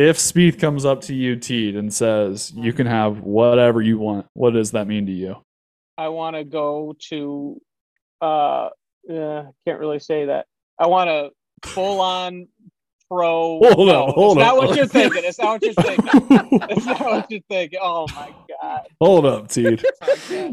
[0.00, 4.26] if Spieth comes up to you, Teed, and says you can have whatever you want,
[4.32, 5.36] what does that mean to you?
[5.98, 7.60] I want to go to.
[8.22, 8.70] uh
[9.06, 10.46] yeah, Can't really say that.
[10.78, 12.48] I want to full on
[13.10, 13.58] pro.
[13.62, 14.56] Hold no, up, hold it's up.
[14.56, 15.22] not what you're thinking.
[15.24, 16.58] It's not what you're thinking.
[16.70, 17.78] It's not what you're thinking.
[17.82, 18.32] Oh my
[18.62, 18.86] god.
[19.00, 19.84] Hold up, Teed.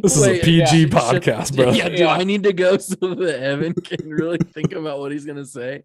[0.02, 0.86] This is a PG yeah.
[0.88, 1.72] podcast, bro.
[1.72, 2.08] Yeah, do Yeah.
[2.08, 5.84] I need to go so that Evan can really think about what he's gonna say?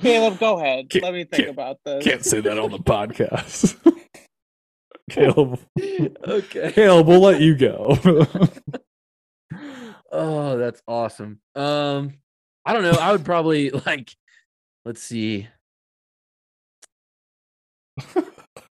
[0.00, 0.90] Caleb, go ahead.
[0.90, 2.04] Can't- Let me think about this.
[2.04, 3.76] Can't say that on the podcast.
[5.10, 6.72] Caleb, okay.
[6.72, 7.98] Caleb, we'll let you go.
[10.10, 11.38] Oh, that's awesome.
[11.54, 12.14] Um,
[12.64, 12.92] I don't know.
[12.98, 14.10] I would probably like.
[14.86, 15.48] Let's see.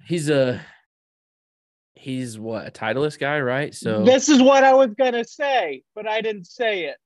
[0.05, 0.61] He's a.
[1.95, 3.75] He's what a titleist guy, right?
[3.75, 6.97] So This is what I was gonna say, but I didn't say it.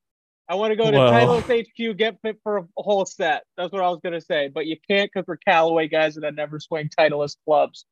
[0.48, 1.12] I want to go to Well.
[1.42, 3.42] Titleist HQ, get fit for a whole set.
[3.56, 6.30] That's what I was gonna say, but you can't because we're Callaway guys and I
[6.30, 7.84] never swing Titleist clubs.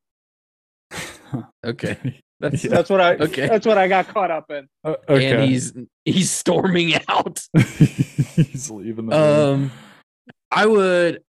[1.64, 2.71] okay, that's Yeah.
[2.71, 3.14] That's what I.
[3.17, 3.49] Okay.
[3.49, 4.69] That's what I got caught up in.
[4.85, 5.33] Uh, okay.
[5.33, 5.73] and he's
[6.05, 7.43] he's storming out.
[7.57, 9.62] he's leaving the room.
[9.64, 9.73] Um,
[10.51, 11.23] I would.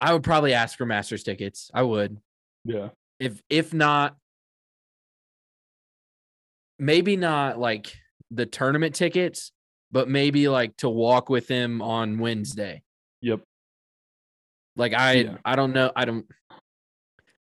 [0.00, 1.70] I would probably ask for Masters tickets.
[1.72, 2.18] I would.
[2.64, 2.88] yeah.
[3.20, 4.16] if if not
[6.78, 7.94] maybe not like
[8.32, 9.51] the tournament tickets
[9.92, 12.82] but maybe like to walk with him on wednesday
[13.20, 13.40] Yep.
[14.76, 15.36] like i Yeah.
[15.44, 16.26] i don't know i don't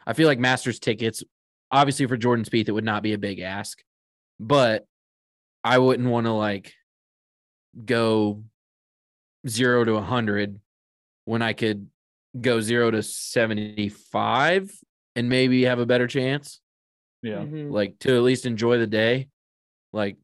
[0.07, 1.23] i feel like masters tickets
[1.71, 3.83] obviously for jordan Spieth it would not be a big ask
[4.41, 4.87] but
[5.63, 6.73] i wouldn't want to like
[7.85, 8.43] go
[9.47, 10.59] zero to a 100
[11.27, 11.89] when i could
[12.41, 14.71] go zero to 75
[15.17, 16.61] and maybe have a better chance
[17.23, 17.39] Yeah.
[17.39, 17.71] Mhm.
[17.71, 19.29] like to at least enjoy the day
[19.93, 20.17] like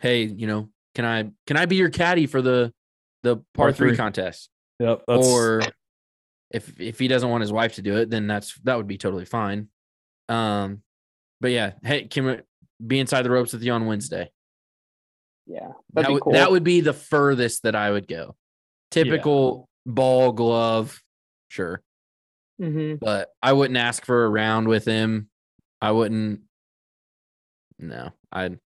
[0.00, 2.72] hey you know can i can i be your caddy for the
[3.22, 3.88] the par, Par three.
[3.90, 3.96] three.
[3.96, 5.02] contest Yep.
[5.06, 5.62] That's, or
[6.50, 8.98] if if he doesn't want his wife to do it then that's that would be
[8.98, 9.68] totally fine
[10.28, 10.82] um
[11.40, 12.36] but yeah hey can we
[12.84, 14.30] be inside the ropes with you on wednesday
[15.46, 16.32] Yeah, that that'd be cool.
[16.32, 18.34] that would be the furthest that i would go
[18.90, 21.00] typical ball glove
[21.48, 21.82] sure
[22.60, 22.98] Mhm.
[22.98, 25.28] but I wouldn't ask for a round with him.
[25.82, 26.40] I wouldn't.
[27.78, 28.58] No, I'd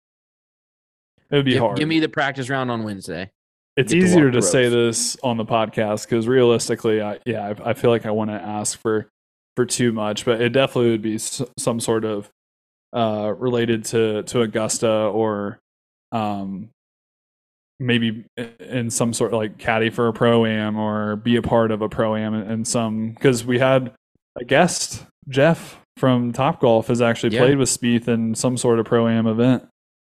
[1.32, 1.78] it would be give, hard.
[1.78, 3.30] give me the practice round on Wednesday.
[3.78, 7.74] it's to easier to say this on the podcast because realistically, I yeah, I, I
[7.74, 9.08] feel like I want to ask for
[9.56, 12.30] for too much, but it definitely would be s- some sort of
[12.96, 15.60] uh related to to Augusta or
[16.12, 16.70] um
[17.80, 18.26] maybe
[18.60, 21.82] in some sort of like caddy for a pro am or be a part of
[21.82, 23.94] a pro am in some because we had
[24.38, 27.42] a guest Jeff from Top Golf has actually Yeah.
[27.42, 29.68] played with Spieth in some sort of pro am event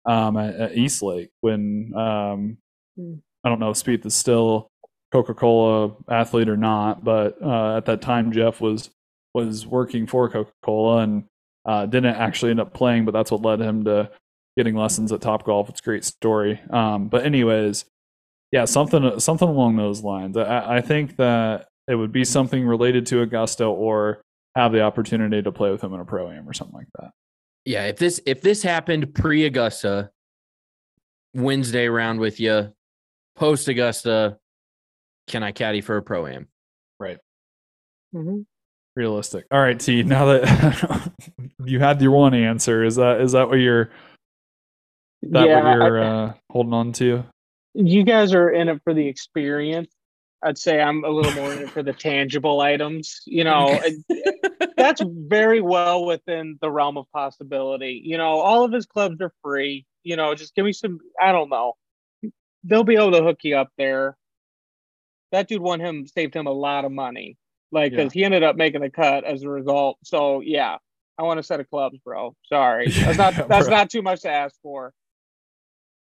[0.07, 2.59] um at, at East Lake when um
[2.97, 3.14] Hmm.
[3.43, 4.71] I don't know if Spieth is still
[5.12, 8.90] Coca Cola athlete or not, but uh, at that time Jeff was
[9.35, 11.25] was working for Coca Cola and
[11.67, 14.11] uh, didn't actually end up playing, but that's what led him to
[14.57, 15.69] getting lessons at Top Golf.
[15.69, 16.61] It's a great story.
[16.71, 17.85] Um, but anyways,
[18.53, 20.37] yeah, something something along those lines.
[20.37, 24.23] I, I think that it would be something related to Augusta or
[24.57, 27.11] have the opportunity to play with him in a pro am or something like that.
[27.64, 30.11] Yeah, if this if this happened pre Augusta,
[31.35, 32.72] Wednesday round with you,
[33.37, 34.38] post Augusta,
[35.27, 36.48] can I caddy for a pro am?
[38.14, 38.46] Mhm.
[38.94, 39.44] Realistic.
[39.50, 40.05] All right, T.
[40.05, 41.12] Now that
[41.64, 43.90] you had your one answer, is that is that what you're
[45.22, 47.24] that yeah, what you're I- uh, holding on to?
[47.77, 49.92] you guys are in it for the experience.
[50.44, 53.20] I'd say I'm a little more in it for the tangible items.
[53.27, 54.05] You know, and
[54.77, 58.01] that's very well within the realm of possibility.
[58.05, 59.87] You know, all of his clubs are free.
[60.03, 60.99] You know, just give me some.
[61.21, 61.75] I don't know.
[62.65, 64.17] They'll be able to hook you up there.
[65.33, 67.37] That dude won him, saved him a lot of money.
[67.73, 67.99] Like, Yeah.
[67.99, 69.99] because he ended up making the cut as a result.
[70.05, 70.77] So yeah,
[71.19, 72.35] I want a set of clubs, bro.
[72.47, 73.77] Sorry, that's not that's bro.
[73.77, 74.93] not too much to ask for.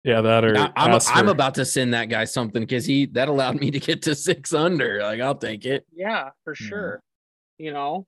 [0.04, 3.28] Yeah, that or I, I'm, I'm about to send that guy something because he that
[3.28, 5.02] allowed me to get to six under.
[5.02, 5.86] Like I'll take it.
[5.92, 6.66] Yeah, for Yeah.
[6.68, 7.02] sure.
[7.58, 8.06] You know,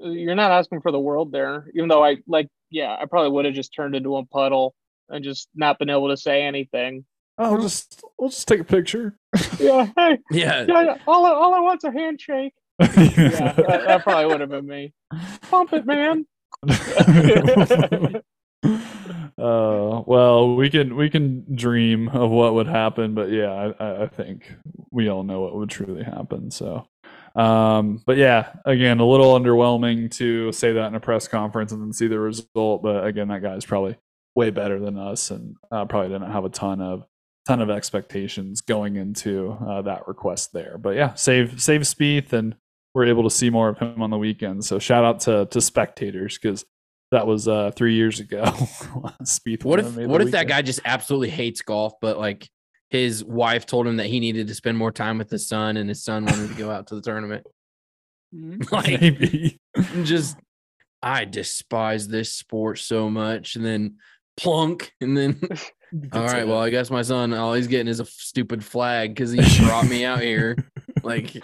[0.00, 1.68] you're not asking for the world there.
[1.74, 4.74] Even though I like, yeah, I probably would have just turned into a puddle
[5.08, 7.04] and just not been able to say anything.
[7.38, 9.16] Oh, I'll just we'll just take a picture.
[9.60, 10.64] Yeah, hey, Yeah.
[10.68, 10.96] yeah, yeah.
[11.06, 12.52] All I, all I want's a handshake.
[12.80, 14.92] Yeah, that, that probably would have been me.
[15.50, 16.26] Pump it, man.
[19.38, 24.02] uh, well, we can we can dream of what would happen, but yeah, I- I,
[24.04, 24.52] I think
[24.90, 26.50] we all know what would truly happen.
[26.50, 26.86] So,
[27.34, 31.82] um, but yeah, again, a little underwhelming to say that in a press conference and
[31.82, 32.82] then see the result.
[32.82, 33.96] But again, that guy's probably
[34.34, 37.04] way better than us, and uh, probably didn't have a ton of
[37.46, 40.76] ton of expectations going into uh, that request there.
[40.78, 42.54] But yeah, save save Spieth, and
[42.94, 44.64] we're able to see more of him on the weekend.
[44.64, 46.64] So shout out to to spectators because
[47.10, 48.44] that was uh three years ago.
[49.22, 49.64] Spieth.
[49.64, 52.48] What if have made the what if that guy just absolutely hates golf, but like
[52.90, 55.88] his wife told him that he needed to spend more time with his son, and
[55.88, 57.46] his son wanted to go out to the tournament.
[58.34, 58.70] Mhm.
[58.72, 59.58] Like Maybe.
[60.04, 60.36] just,
[61.02, 63.96] I despise this sport so much, and then
[64.36, 65.40] plunk, and then
[66.12, 69.32] all right, well, I guess my son all he's getting is a stupid flag because
[69.32, 70.56] he brought me out here.
[71.02, 71.36] Like,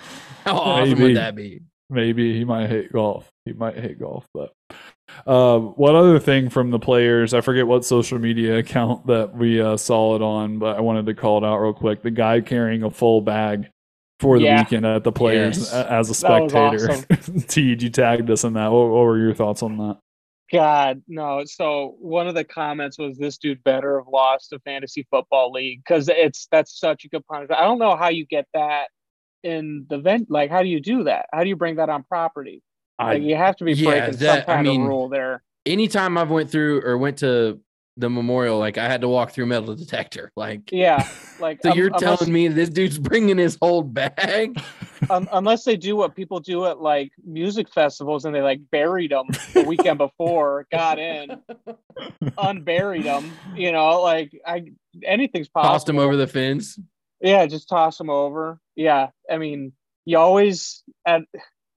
[0.45, 1.03] how awesome Maybe.
[1.05, 1.61] would that be?
[1.95, 3.29] Maybe he might hate golf.
[3.45, 4.53] He might hate golf, but
[5.27, 9.61] um, one other thing from the players, I forget what social media account that we
[9.61, 12.03] uh, saw it on, but I wanted to call it out real quick.
[12.03, 13.69] The guy carrying a full bag
[14.21, 14.61] for the Yeah.
[14.61, 15.73] weekend at the players Yes.
[15.73, 16.89] as a spectator.
[17.49, 18.69] Teed, you tagged us in that.
[18.73, 19.99] What, what were your thoughts on that?
[20.53, 21.43] God, no.
[21.47, 25.83] So one of the comments was this dude better have lost a fantasy football league
[25.85, 27.61] because it's that's such a good punishment.
[27.61, 28.89] I don't know how you get that
[29.45, 30.31] in the vent.
[30.31, 31.27] Like, how do you do that?
[31.33, 32.63] How do you bring that on property?
[32.99, 35.09] Like, I you have to be Yeah, breaking that- I some kind mean, of rule
[35.09, 35.43] there.
[35.67, 37.61] Anytime I've went through or went to
[37.97, 40.31] the memorial, like I had to walk through metal detector.
[40.37, 41.07] Like, Yeah,
[41.41, 44.61] like so um, you're unless, telling me this dude's bringing his whole bag?
[45.11, 49.11] um, unless they do what people do at like music festivals and they like buried
[49.13, 51.41] them the weekend before, got in,
[52.39, 53.31] unburied them.
[53.55, 54.65] You know, like I
[55.03, 55.73] anything's possible.
[55.73, 56.79] Tossed them over the fence.
[57.21, 58.61] Yeah, just toss them over.
[58.77, 59.73] Yeah, I mean,
[60.05, 61.23] you always at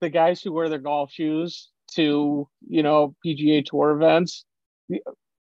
[0.00, 4.44] the guys who wear their golf shoes to you know PGA Tour events.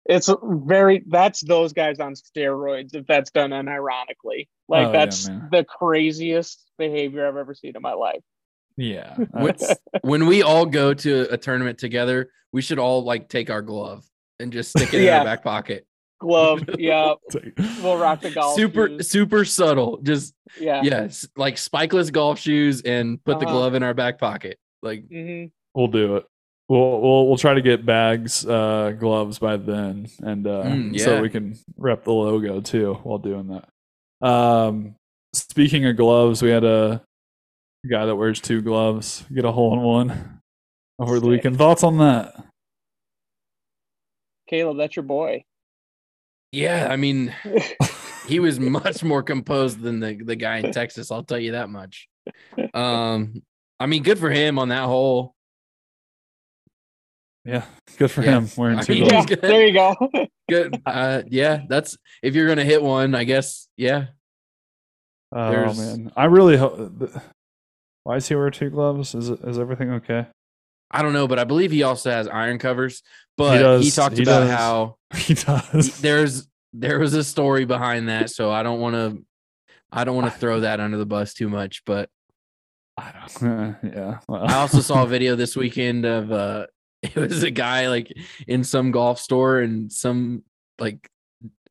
[0.07, 4.47] It's very that's those guys on steroids if that's done unironically.
[4.67, 5.49] Like Oh, that's man.
[5.51, 8.21] the craziest behavior I've ever seen in my life.
[8.77, 9.15] yeah.
[10.01, 14.05] When we all go to a tournament together, we should all like take our glove
[14.39, 15.19] and just stick it in Yeah.
[15.19, 15.87] our back pocket.
[16.25, 17.13] Glove, yeah,
[17.81, 18.55] we'll rock the golf.
[18.55, 19.09] super shoes.
[19.09, 19.99] super subtle.
[20.01, 20.81] Just yeah.
[20.83, 23.53] yes, like spikeless golf shoes and put the Uh-huh.
[23.55, 24.57] glove in our back pocket.
[24.81, 26.25] Like hmm We'll do it.
[26.67, 31.21] We'll we'll we'll try to get bags, uh, gloves by then, and uh, Mm, so
[31.21, 34.27] we can rep the logo too while doing that.
[34.27, 34.95] Um,
[35.33, 37.03] speaking of gloves, we had a
[37.87, 40.41] guy that wears two gloves get a hole in one
[40.97, 41.29] over the Sick.
[41.29, 41.57] weekend.
[41.57, 42.33] Thoughts on that?
[44.47, 45.43] Caleb, that's your boy.
[46.55, 47.33] Yeah, I mean,
[48.27, 51.11] he was much more composed than the the guy in Texas.
[51.11, 52.07] I'll tell you that much.
[52.73, 53.43] Um,
[53.79, 55.33] I mean, good for him on that hole.
[57.43, 57.63] Yeah,
[57.97, 58.37] good for Yeah.
[58.39, 59.29] him wearing I two mean, gloves.
[59.29, 59.95] yeah, there you go.
[60.47, 60.79] Good.
[60.85, 63.67] Uh, yeah, that's if you're gonna hit one, I guess.
[63.77, 64.05] Yeah,
[65.31, 66.77] Oh there's- man, I really hope.
[68.03, 69.15] Why is he wearing two gloves?
[69.15, 70.27] Is it, is everything okay?
[70.91, 73.01] I don't know, but I believe he also has iron covers.
[73.37, 74.49] But he, does, talked he about does.
[74.51, 75.99] how He does.
[75.99, 79.25] there's there was a story behind that, so I don't want to
[79.91, 81.83] I don't want to throw that under the bus too much.
[81.85, 82.09] But
[82.97, 83.77] I don't.
[83.83, 84.19] yeah.
[84.27, 84.43] well.
[84.45, 86.67] I also saw a video this weekend of uh
[87.01, 88.11] it was a guy like
[88.47, 90.43] in some golf store and some
[90.79, 91.09] like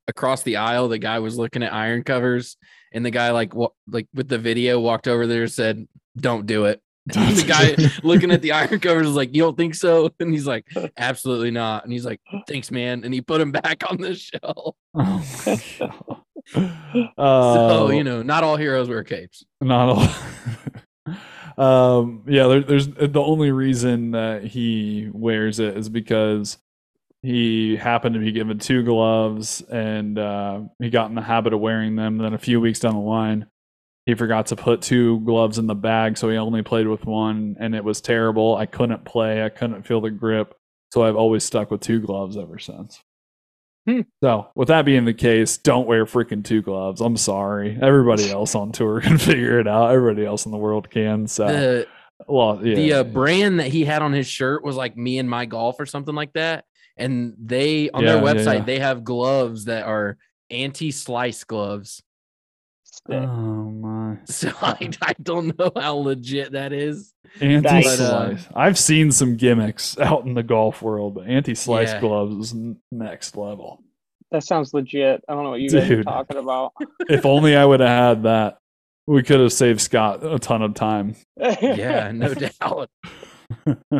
[0.07, 2.57] across the aisle the guy was looking at iron covers
[2.93, 6.47] and the guy like wa- like with the video walked over there and said don't
[6.47, 6.81] do it
[7.15, 10.33] And the guy looking at the iron covers was like you don't think so and
[10.33, 13.99] he's like absolutely not and he's like thanks man and he put him back on
[13.99, 17.13] the shelf Oh my God.
[17.15, 19.89] so Uh, you know not all heroes wear capes not
[21.59, 21.99] all.
[22.03, 26.59] um, yeah, there, there's the only reason that he wears it is because
[27.23, 31.61] he happened to be given two gloves and uh, he got in the habit of
[31.61, 32.19] wearing them.
[32.19, 33.47] Then a few weeks down the line,
[34.07, 37.57] he forgot to put two gloves in the bag, so he only played with one,
[37.59, 38.57] and it was terrible.
[38.57, 40.55] I couldn't play, I couldn't feel the grip,
[40.93, 43.01] so I've always stuck with two gloves ever since.
[43.87, 44.01] Hmm.
[44.23, 47.01] So, with that being the case, don't wear freaking two gloves.
[47.01, 47.79] I'm sorry.
[47.81, 49.91] Everybody else on tour can figure it out.
[49.91, 51.27] Everybody else in the world can.
[51.27, 51.87] So, the
[52.27, 55.29] well, yeah, the uh, brand that he had on his shirt was like me and
[55.29, 56.65] my golf or something like that.
[56.97, 58.65] And they on their Yeah, yeah, website yeah.
[58.65, 60.17] they have gloves that are
[60.51, 62.03] anti-slice gloves.
[63.07, 63.17] Sick.
[63.23, 67.13] oh my So I, I don't know how legit that is.
[67.41, 68.01] anti-slice.
[68.01, 72.01] Uh, I've seen some gimmicks out in the golf world, but anti-slice Yeah.
[72.01, 73.83] gloves is next level.
[74.31, 75.23] That sounds legit.
[75.29, 76.73] I don't know what you guys are talking about.
[77.09, 78.59] if only I would have had that,
[79.07, 81.15] we could have saved Scott a ton of time.
[81.61, 82.89] Yeah, no doubt.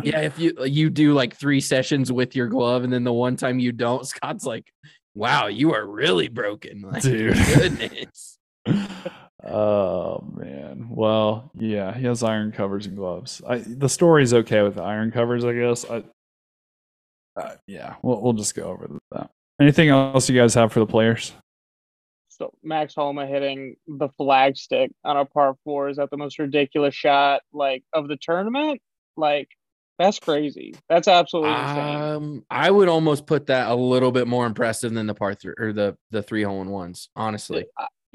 [0.03, 3.35] Yeah, if you you do like three sessions with your glove and then the one
[3.37, 4.65] time you don't, Scott's like,
[5.13, 7.35] "Wow, you are really broken." Like, Dude.
[7.55, 8.34] goodness.
[9.43, 10.87] Oh man.
[10.89, 13.41] Well, yeah, he has iron covers and gloves.
[13.47, 15.85] I, the story's okay with the iron covers, I guess.
[15.89, 16.03] I,
[17.37, 19.29] uh, yeah, we'll we'll just go over that.
[19.59, 21.33] Anything else you guys have for the players?
[22.29, 26.37] So Max Homa hitting the flag stick on a par four is that the most
[26.37, 28.81] ridiculous shot like of the tournament?
[29.15, 29.49] Like
[29.97, 30.75] that's crazy.
[30.89, 31.95] That's absolutely insane.
[31.95, 35.53] Um, I would almost put that a little bit more impressive than the par three
[35.57, 37.09] or the the three hole in ones.
[37.15, 37.65] Honestly,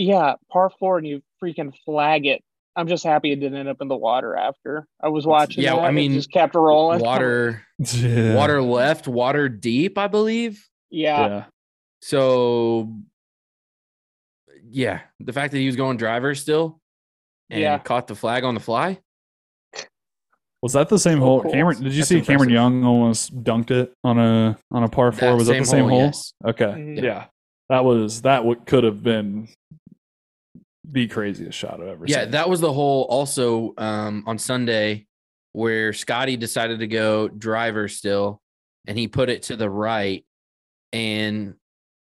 [0.00, 2.42] Yeah, par four and you freaking flag it.
[2.74, 4.86] I'm just happy it didn't end up in the water after.
[5.02, 5.62] I was watching.
[5.62, 7.00] Yeah, that, I it mean, just kept rolling.
[7.00, 8.34] water, Yeah.
[8.34, 10.66] water left, water deep, I believe.
[10.90, 11.44] Yeah, Yeah.
[12.00, 12.94] So,
[14.70, 16.80] yeah, the fact that he was going driver still
[17.50, 17.78] and Yeah.
[17.78, 19.00] caught the flag on the fly.
[20.62, 21.42] Was that the same So hole?
[21.42, 21.52] cool.
[21.52, 22.48] Cameron, did you That's see Cameron.
[22.50, 25.28] Young almost dunked it on a on a par four?
[25.30, 25.98] That was that the same hole?
[25.98, 26.32] yes.
[26.44, 27.02] Okay, Mhm.
[27.02, 27.26] yeah,
[27.68, 28.44] that was that.
[28.46, 29.48] What could have been
[30.90, 32.24] the craziest shot I've ever Yeah, seen.
[32.26, 35.06] Yeah, that was the whole also um, on Sunday
[35.52, 38.40] where Scottie decided to go driver still
[38.86, 40.24] and he put it to the right
[40.92, 41.54] and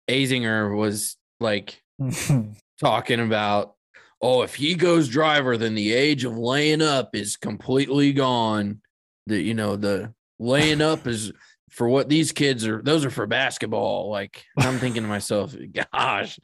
[0.09, 1.83] Azinger was like
[2.81, 3.75] talking about
[4.21, 8.81] oh if he goes driver then the age of laying up is completely gone
[9.27, 11.33] the you know the laying up is
[11.71, 15.55] for what these kids are those are for basketball like i'm thinking to myself
[15.93, 16.39] gosh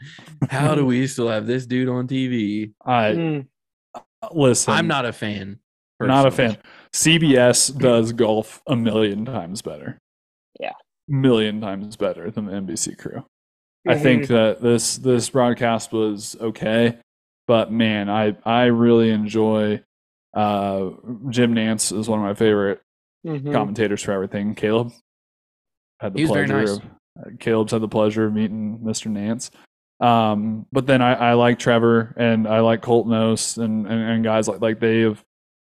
[0.49, 3.47] how do we still have this dude on tv I Mm,
[4.33, 4.73] listen.
[4.73, 5.59] i'm not a fan
[5.99, 6.59] not a fan.
[6.93, 9.99] CBS does golf a million times better.
[10.61, 10.73] Yeah.
[11.09, 13.25] million times better than the NBC crew.
[13.89, 14.03] I mhm.
[14.03, 16.99] think that this this broadcast was okay,
[17.47, 19.83] but man, I I really enjoy.
[20.35, 20.91] Uh,
[21.31, 22.83] Jim Nantz is one of my favorite
[23.27, 23.51] Mhm.
[23.55, 24.55] commentators for everything.
[24.55, 24.93] Caleb
[26.01, 26.71] had the He was very pleasure nice.
[26.79, 29.11] of uh, Caleb's had the pleasure of meeting Mr.
[29.11, 29.51] Nantz.
[30.05, 34.25] Um, but then I, I like Trevor and I like Colt Knost and, and, and
[34.25, 35.23] guys like like they've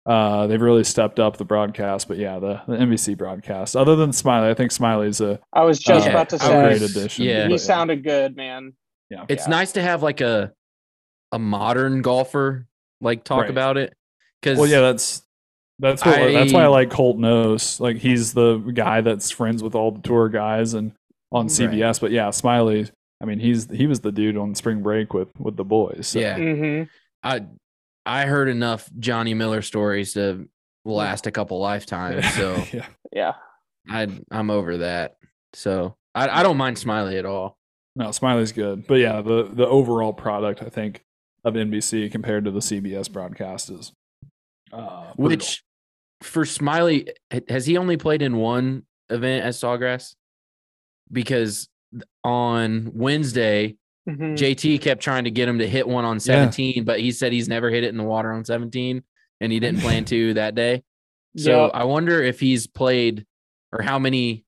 [0.05, 2.07] uh, they've really stepped up the broadcast.
[2.07, 3.75] But yeah, the, the NBC broadcast.
[3.75, 6.81] Other than Smylie, I think Smylie's a I was just uh, about to say great
[6.81, 7.25] addition.
[7.25, 7.43] yeah.
[7.43, 8.73] but he sounded good, man.
[9.09, 9.25] yeah.
[9.27, 9.49] it's Yeah.
[9.51, 10.53] nice to have like a
[11.33, 12.67] a modern golfer
[13.01, 13.49] like talk Right.
[13.49, 13.93] about it
[14.41, 15.21] because Well, yeah, that's
[15.79, 17.79] that's what that's why I I- like Colt Knost.
[17.79, 20.91] Like he's the guy that's friends with all the tour guys and
[21.31, 21.51] on Right.
[21.51, 21.99] CBS.
[21.99, 22.91] But yeah, Smylie.
[23.21, 26.07] I mean, he's he was the dude on spring break with with the boys.
[26.09, 26.19] So.
[26.19, 26.83] yeah hmm
[27.23, 27.41] I
[28.05, 30.47] I heard enough Johnny Miller stories to
[30.85, 32.85] last a couple lifetimes, so yeah.
[33.13, 33.33] Yeah.
[33.89, 35.15] I I'm over that.
[35.53, 37.57] So I I don't mind Smylie at all.
[37.95, 41.03] No, Smylie's good, but yeah, the the overall product I think
[41.45, 43.91] of NBC compared to the CBS broadcast is
[44.73, 45.13] uh.
[45.15, 45.63] Which
[46.21, 47.09] for Smylie
[47.49, 50.15] has he only played in one event at Sawgrass?
[51.11, 51.69] Because
[52.23, 53.75] on Wednesday,
[54.07, 54.35] Mhm.
[54.37, 57.47] JT kept trying to get him to hit one on 17, but he said he's
[57.47, 59.01] never hit it in the water on 17
[59.39, 60.83] and he didn't plan to that day.
[61.37, 61.71] So Yep.
[61.73, 63.25] I wonder if he's played
[63.71, 64.43] or how many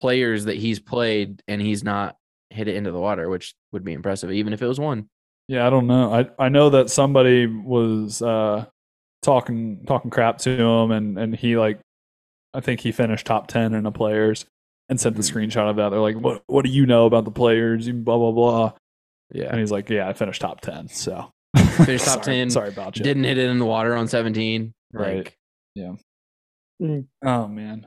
[0.00, 2.16] players that he's played and he's not
[2.50, 5.08] hit it into the water, which would be impressive, even if it was one.
[5.48, 6.12] yeah, I don't know.
[6.12, 8.66] I I know that somebody was uh,
[9.22, 11.80] talking talking crap to him, and and he like
[12.54, 14.44] I think he finished top ten in the players
[14.88, 15.32] and sent the Mhm.
[15.32, 15.90] screenshot of that.
[15.90, 17.86] They're like, what what do you know about the players?
[17.86, 18.72] You Blah blah blah.
[19.32, 19.50] Yeah.
[19.50, 20.88] And he's like, yeah, I finished top ten.
[20.88, 23.04] So Finished top Sorry- 10, Sorry about you.
[23.04, 24.72] Didn't hit it in the water on 17.
[24.92, 25.32] Right.
[25.78, 25.96] Like,
[27.24, 27.86] Oh man.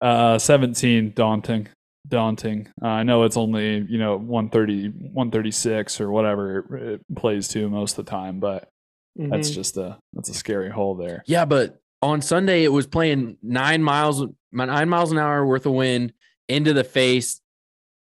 [0.00, 1.68] Uh 17 daunting.
[2.08, 2.68] Daunting.
[2.82, 7.98] Uh, I know it's only, you know, 130 136 or whatever it plays to most
[7.98, 8.68] of the time, but
[9.16, 9.54] that's Mhm.
[9.54, 11.22] just a that's a scary hole there.
[11.26, 15.72] Yeah, but on Sunday it was playing nine miles, nine miles an hour worth of
[15.72, 16.12] wind
[16.48, 17.40] into the face,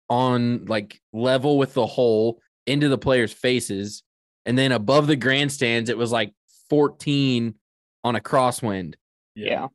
[0.09, 4.03] on like level with the hole into the players' faces,
[4.45, 6.33] and then above the grandstands it was like
[6.69, 7.55] 14
[8.03, 8.95] on a crosswind.
[9.35, 9.67] yeah.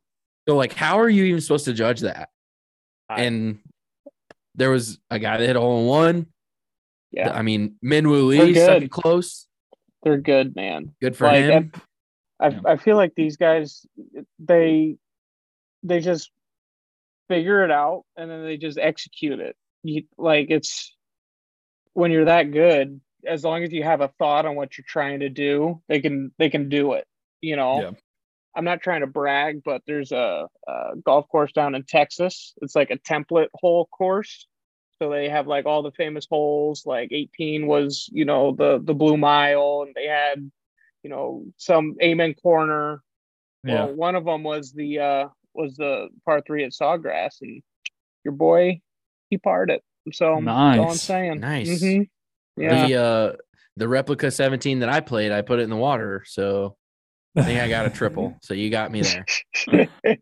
[0.47, 2.29] So like, how are you even supposed to judge that?
[3.07, 3.59] I- and
[4.55, 6.25] there was a guy that hit a hole in one.
[7.11, 7.31] Yeah.
[7.31, 9.47] I mean, Min Woo They're Lee second close.
[10.03, 10.93] They're good, man.
[11.01, 11.71] Good for Like, him.
[12.39, 12.57] I.
[12.65, 13.85] I feel like these guys
[14.39, 14.95] they
[15.83, 16.31] they just
[17.27, 19.55] figure it out and then they just execute it.
[19.83, 20.95] You, like it's
[21.93, 25.19] when you're that good, as long as you have a thought on what you're trying
[25.19, 27.05] to do, they can they can do it.
[27.41, 27.81] You know.
[27.81, 27.91] Yeah.
[28.55, 32.53] I'm not trying to brag, but there's a, a golf course down in Texas.
[32.61, 34.47] It's like a template hole course.
[35.01, 36.85] So they have like all the famous holes.
[36.85, 40.51] Like 18 was, you know, the the Blue Mile, and they had,
[41.03, 43.01] you know, some Amen Corner.
[43.63, 43.85] Yeah.
[43.85, 47.61] Well, one of them was the uh was the par three at Sawgrass, and
[48.25, 48.81] your boy
[49.29, 49.83] he parred it.
[50.11, 51.01] So that's all I'm Nice.
[51.01, 51.39] saying.
[51.39, 51.81] Nice.
[51.81, 52.09] Mhm.
[52.57, 52.87] Yeah.
[52.87, 53.33] The uh
[53.77, 56.23] the replica 17 that I played, I put it in the water.
[56.25, 56.75] So
[57.37, 58.37] I think I got a triple.
[58.43, 59.25] So you got me there.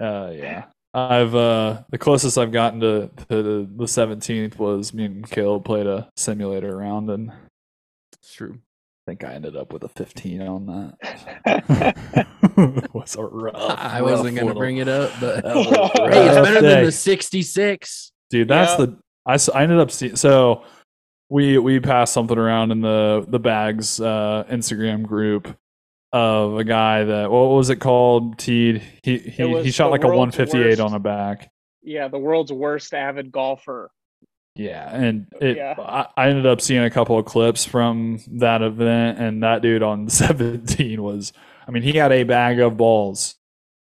[0.00, 0.64] Uh, yeah.
[0.94, 5.64] I've uh the closest I've gotten to, to the, the 17th was me and Caleb
[5.64, 7.32] played a simulator round and
[8.12, 8.58] It's true.
[9.06, 12.26] I think I ended up with a 15 on that.
[12.56, 13.54] it was a rough.
[13.56, 16.74] I wasn't gonna bring it up, but That was a hey, it's better day.
[16.76, 18.12] than the 66.
[18.30, 18.86] dude that's Yeah.
[18.86, 20.62] the I ended up seeing so
[21.28, 25.48] we we passed something around in the the bags uh instagram group
[26.14, 30.06] of a guy that what was it called Teed he he, he shot like a
[30.06, 30.80] 158 worst.
[30.80, 31.50] on the back
[31.82, 33.90] yeah, the world's worst avid golfer.
[34.54, 35.74] yeah and it Yeah.
[35.78, 39.82] I, I ended up seeing a couple of clips from that event and that dude
[39.82, 41.32] on 17 was
[41.66, 43.34] i mean he had a bag of balls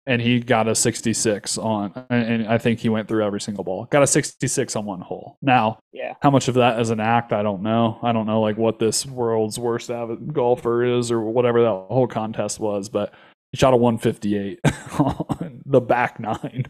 [0.06, 3.64] and he got a 66 on and, and i think he went through every single
[3.64, 6.14] ball got a 66 on one hole now Yeah.
[6.20, 8.78] how much of that is an act i don't know i don't know like what
[8.78, 13.14] this world's worst avid golfer is or whatever that whole contest was but
[13.52, 14.60] he shot a 158
[14.98, 16.66] on the back nine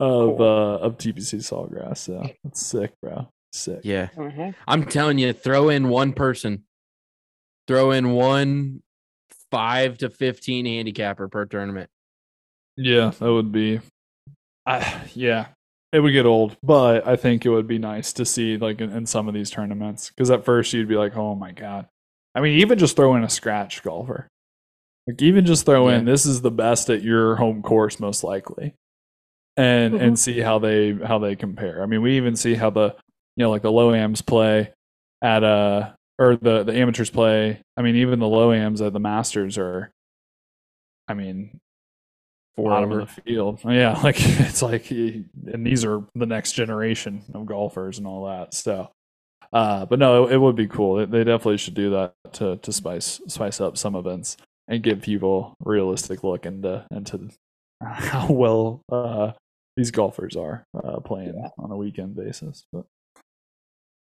[0.00, 0.42] of Cool.
[0.42, 4.08] uh of tpc sawgrass so that's sick bro sick Yeah.
[4.18, 4.50] Uh-huh.
[4.66, 6.64] I'm telling you, throw in one person,
[7.68, 8.82] throw in one
[9.52, 11.88] five to 15 handicapper per tournament.
[12.76, 13.80] Yeah that would be
[14.66, 15.46] i yeah
[15.92, 18.90] it would get old but i think it would be nice to see like in,
[18.90, 21.86] in some of these tournaments because at first you'd be like oh my god
[22.34, 24.28] i mean even just throw in a scratch golfer
[25.06, 28.74] Like even just throw in this is the best at your home course most likely.
[29.56, 31.82] And and see how they how they compare.
[31.82, 32.96] I mean, we even see how the
[33.36, 34.72] you know like the low ams play
[35.22, 37.60] at uh or the the amateurs play.
[37.76, 39.92] I mean, even the low ams at the Masters are
[41.06, 41.60] I mean
[42.56, 43.00] bottom Forever.
[43.00, 43.60] of the field.
[43.64, 48.54] Yeah, like it's like and these are the next generation of golfers and all that.
[48.54, 48.90] So
[49.54, 50.96] uh, but no, it, it would be cool.
[50.96, 54.36] They, they definitely should do that to to spice spice up some events
[54.66, 57.30] and give people realistic look into into
[57.82, 59.32] how well uh,
[59.76, 62.64] these golfers are uh, playing on a weekend basis.
[62.72, 62.84] But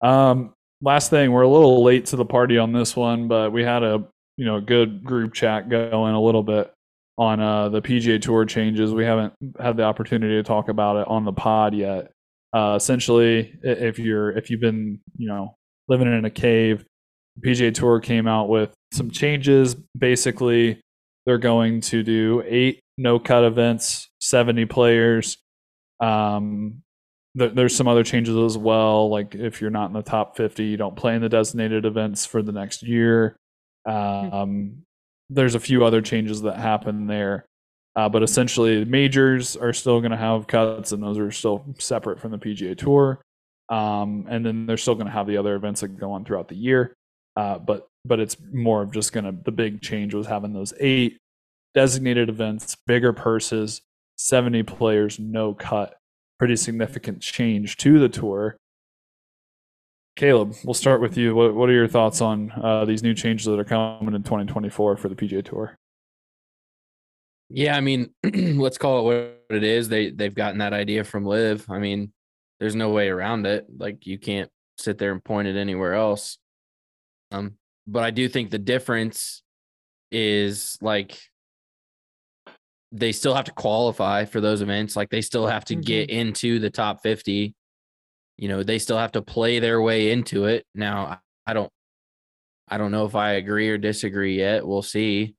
[0.05, 3.63] um, last thing, we're a little late to the party on this one, but we
[3.63, 6.73] had a you know good group chat going a little bit
[7.19, 8.93] on uh, the PGA Tour changes.
[8.93, 12.11] We haven't had the opportunity to talk about it on the pod yet.
[12.53, 15.55] Uh, essentially, if you're if you've been you know
[15.89, 16.85] living in a cave,
[17.41, 19.75] PGA Tour came out with some changes.
[19.97, 20.81] Basically,
[21.25, 25.37] they're going to do eight no cut events, seventy players.
[25.99, 26.81] Um,
[27.35, 29.09] there, there's some other changes as well.
[29.09, 32.25] Like if you're not in the top fifty, you don't play in the designated events
[32.25, 33.35] for the next year.
[33.85, 34.83] Um,
[35.29, 37.45] there's a few other changes that happen there.
[37.95, 42.19] Uh, but essentially, majors are still going to have cuts, and those are still separate
[42.19, 43.21] from the PGA Tour.
[43.69, 46.47] Um, and then they're still going to have the other events that go on throughout
[46.47, 46.93] the year.
[47.35, 50.73] Uh, but but it's more of just going to the big change was having those
[50.79, 51.17] eight
[51.73, 53.81] designated events, bigger purses,
[54.17, 55.95] seventy players, no cut.
[56.37, 58.57] Pretty significant change to the tour.
[60.19, 61.33] Caleb, we'll start with you.
[61.33, 64.97] What what are your thoughts on uh, these new changes that are coming in 2024
[64.97, 65.77] for the PGA Tour?
[67.49, 69.87] Yeah, I mean, let's call it what it is.
[69.87, 71.69] They they've gotten that idea from LIV.
[71.69, 72.11] I mean,
[72.59, 73.67] there's no way around it.
[73.77, 76.37] Like you can't sit there and point it anywhere else.
[77.31, 77.53] Um,
[77.87, 79.41] but I do think the difference
[80.11, 81.17] is like
[82.91, 84.97] they still have to qualify for those events.
[84.97, 87.55] Like they still have to get into the top 50.
[88.39, 90.65] You know, they still have to play their way into it.
[90.73, 91.69] Now, I don't
[92.69, 94.65] I don't know if I agree or disagree yet.
[94.65, 95.35] We'll see.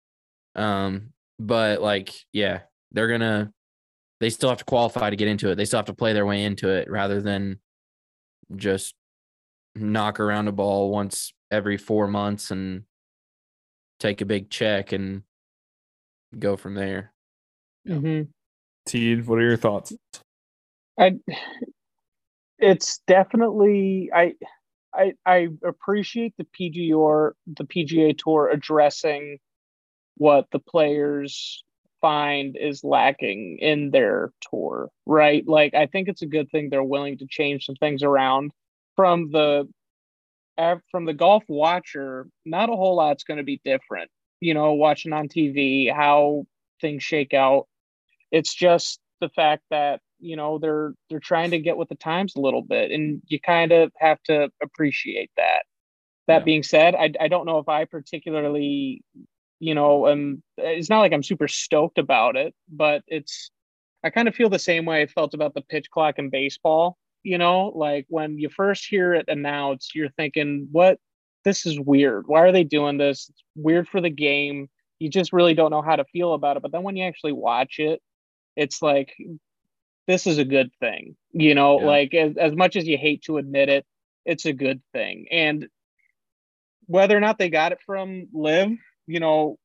[0.54, 2.60] Um, but like, yeah,
[2.92, 3.52] they're gonna
[4.20, 5.54] they still have to qualify to get into it.
[5.54, 7.58] They still have to play their way into it rather than
[8.54, 8.94] just
[9.74, 12.82] knock around a ball once every four months and
[13.98, 15.22] take a big check and
[16.38, 17.14] go from there.
[17.88, 18.28] Mhm.
[18.84, 19.94] Teed, what are your thoughts?
[20.98, 21.18] I
[22.60, 24.34] it's definitely I
[24.94, 29.38] I I appreciate the PGA or the PGA Tour addressing
[30.16, 31.64] what the players
[32.00, 35.46] find is lacking in their tour, right?
[35.46, 38.52] Like I think it's a good thing they're willing to change some things around
[38.96, 39.68] from the
[40.90, 42.28] from the golf watcher.
[42.44, 46.44] Not a whole lot's going to be different, you know, watching on TV how
[46.80, 47.66] things shake out.
[48.30, 52.36] It's just the fact that you know they're they're trying to get with the times
[52.36, 55.62] a little bit, and you kind of have to appreciate that.
[56.26, 56.44] That yeah.
[56.44, 59.02] being said, I I don't know if I particularly
[59.60, 63.50] you know, um it's not like I'm super stoked about it, but it's
[64.02, 66.96] I kind of feel the same way I felt about the pitch clock in baseball.
[67.22, 70.98] You know, like when you first hear it announced, you're thinking, what?
[71.44, 72.24] This is weird.
[72.26, 73.28] Why are they doing this?
[73.30, 74.68] It's weird for the game.
[74.98, 76.62] You just really don't know how to feel about it.
[76.62, 78.00] But then when you actually watch it,
[78.56, 79.14] it's like,
[80.10, 81.16] this is a good thing.
[81.32, 81.86] You know, yeah.
[81.86, 83.86] like as, as much as you hate to admit it,
[84.24, 85.26] it's a good thing.
[85.30, 85.68] And
[86.86, 88.78] whether or not they got it from LIV
[89.10, 89.58] you know,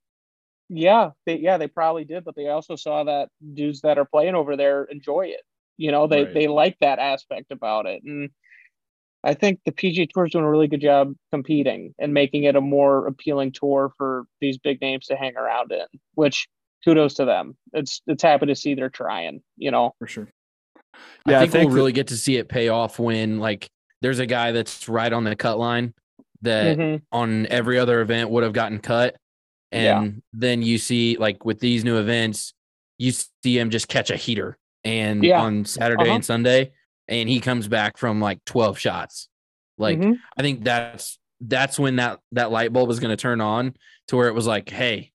[0.70, 4.34] yeah, they yeah they probably did, but they also saw that dudes that are playing
[4.34, 5.42] over there enjoy it.
[5.78, 6.34] You know, they right.
[6.34, 8.32] they like that aspect about it, and
[9.24, 12.56] I think the PGA Tour is doing a really good job competing and making it
[12.56, 15.86] a more appealing tour for these big names to hang around in.
[16.16, 16.48] Which
[16.84, 17.56] kudos to them.
[17.74, 19.42] It's it's happy to see they're trying.
[19.58, 20.32] You know, for sure.
[21.28, 23.70] Yeah, I think, I think we'll really get to see it pay off when like
[24.02, 25.94] there's a guy that's right on the cut line
[26.42, 27.04] that mm-hmm.
[27.12, 29.16] on every other event would have gotten cut
[29.72, 30.20] and yeah.
[30.32, 32.54] then you see like with these new events,
[32.98, 35.42] you see him just catch a heater and yeah.
[35.42, 36.16] on Saturday uh-huh.
[36.16, 36.72] and Sunday,
[37.08, 39.28] and he comes back from like 12 shots.
[39.78, 40.14] Like mm-hmm.
[40.38, 43.74] I think that's that's when that that light bulb is going to turn on
[44.08, 45.12] to where it was like, hey,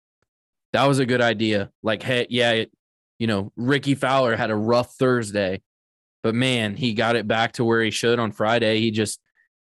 [0.73, 1.71] that was a good idea.
[1.81, 2.71] Like, hey, yeah, it,
[3.17, 5.61] you know, Rickie Fowler had a rough Thursday,
[6.23, 8.79] but man, he got it back to where he should on Friday.
[8.79, 9.19] He just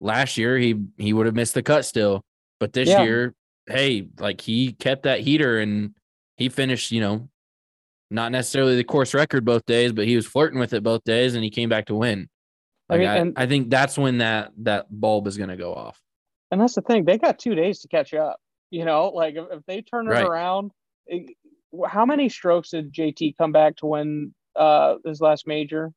[0.01, 2.24] last year he he would have missed the cut still,
[2.59, 3.03] but this yeah.
[3.03, 3.34] year
[3.70, 5.95] hey, like he kept that heater and
[6.36, 7.28] he finished, you know,
[8.11, 11.34] not necessarily the course record both days, but he was flirting with it both days
[11.34, 12.28] and he came back to win.
[12.88, 15.72] Like I, mean, I, I think that's when that that bulb is going to go
[15.72, 16.01] off.
[16.51, 18.41] And that's the thing; they got two days to catch up.
[18.70, 20.26] You know, like if, if they turn it right.
[20.26, 20.72] around,
[21.07, 21.36] it,
[21.86, 25.93] how many strokes did JT come back to win uh his last major?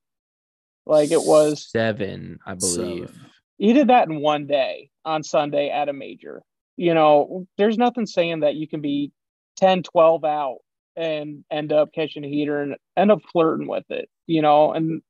[0.85, 3.07] Like it was seven, I believe.
[3.07, 3.25] Seven.
[3.57, 6.43] He did that in one day on Sunday at a major
[6.75, 9.11] you know, there's nothing saying that you can be
[9.57, 10.57] 10, 12 out
[10.95, 15.01] and end up catching a heater and end up flirting with it, you know, and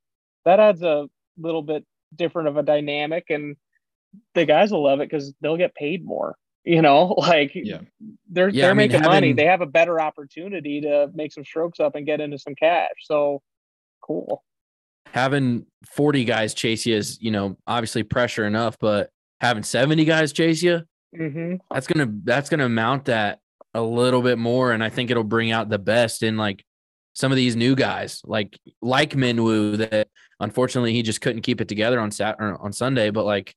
[0.45, 1.07] that adds a
[1.37, 3.25] little bit different of a dynamic.
[3.29, 3.55] And
[4.33, 7.79] the guys will love it because they'll get paid more, you know, like yeah.
[8.29, 9.33] they're, yeah, they're I mean, making having, money.
[9.33, 12.91] They have a better opportunity to make some strokes up and get into some cash.
[13.03, 13.41] So
[14.01, 14.43] cool.
[15.07, 19.09] Having 40 guys chase you is, you know, obviously pressure enough, but
[19.41, 20.81] having 70 guys chase you,
[21.17, 21.55] Mm-hmm.
[21.71, 23.39] That's gonna that's gonna mount that
[23.73, 26.63] a little bit more, and I think it'll bring out the best in like
[27.13, 30.07] some of these new guys, like like Min Woo, that
[30.39, 33.53] unfortunately he just couldn't keep it together on Sat on Sunday, but like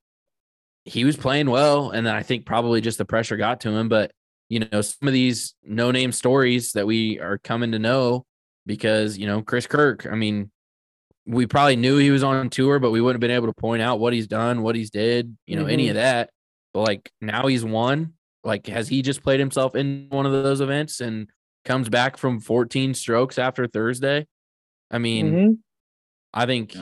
[0.85, 3.89] he was playing well, and then I think probably just the pressure got to him.
[3.89, 4.11] But
[4.49, 8.27] you know, some of these no name stories that we are coming to know
[8.67, 10.07] because you know Chris Kirk.
[10.07, 10.51] I mean,
[11.27, 13.83] we probably knew he was on tour, but we wouldn't have been able to point
[13.83, 15.71] out what he's done, what he's did, you know, mm-hmm.
[15.71, 16.31] any of that.
[16.73, 18.15] But like now he's won.
[18.45, 21.29] Like, has he just played himself in one of those events and
[21.65, 24.27] comes back from 14 strokes after Thursday?
[24.91, 25.53] I mean, mm-hmm.
[26.33, 26.77] I think.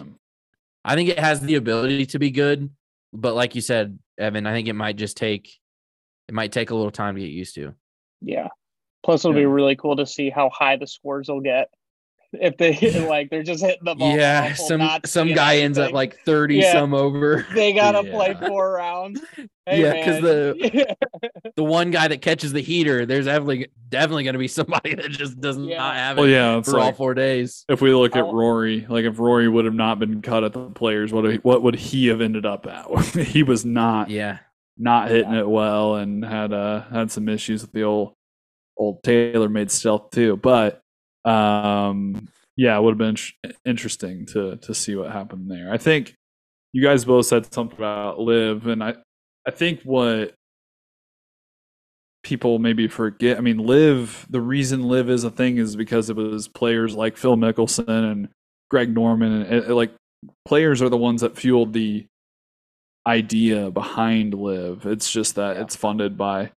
[0.86, 2.68] I think it has the ability to be good,
[3.14, 5.50] but like you said, Evan, I think it might just take
[6.28, 7.74] it might take a little time to get used to.
[8.20, 8.48] Yeah.
[9.02, 9.42] Plus, it'll yeah.
[9.42, 11.68] be really cool to see how high the scores will get
[12.40, 12.74] if they
[13.08, 14.16] like they're just hitting the ball.
[14.16, 16.72] Yeah, some some guy ends up like thirty yeah.
[16.72, 17.46] some over.
[17.54, 18.12] They gotta yeah.
[18.12, 19.20] play four rounds.
[19.66, 20.96] Hey, yeah, because the
[21.56, 25.40] the one guy that catches the heater, there's definitely definitely gonna be somebody that just
[25.40, 25.78] does yeah.
[25.78, 27.64] not have it well, yeah, for like, all four days.
[27.70, 30.68] If we look at Rory, like if Rory would have not been cut at the
[30.68, 32.90] players, what he, what would he have ended up at?
[33.16, 34.40] he was not yeah
[34.76, 38.14] not hitting it well and had uh had some issues with the old
[38.76, 40.82] old TaylorMade stealth too, but
[41.24, 45.72] um, yeah, it would have been interesting to to see what happened there.
[45.72, 46.14] I think
[46.72, 48.94] you guys both said something about LIV, and I
[49.46, 50.34] I think what
[52.22, 53.38] people maybe forget.
[53.38, 54.26] I mean, LIV.
[54.30, 58.28] The reason LIV is a thing is because it was players like Phil Mickelson and
[58.70, 59.92] Greg Norman, and it, it, like
[60.44, 62.06] players are the ones that fueled the
[63.06, 64.86] idea behind LIV.
[64.86, 65.62] It's just that yeah.
[65.62, 66.52] it's funded by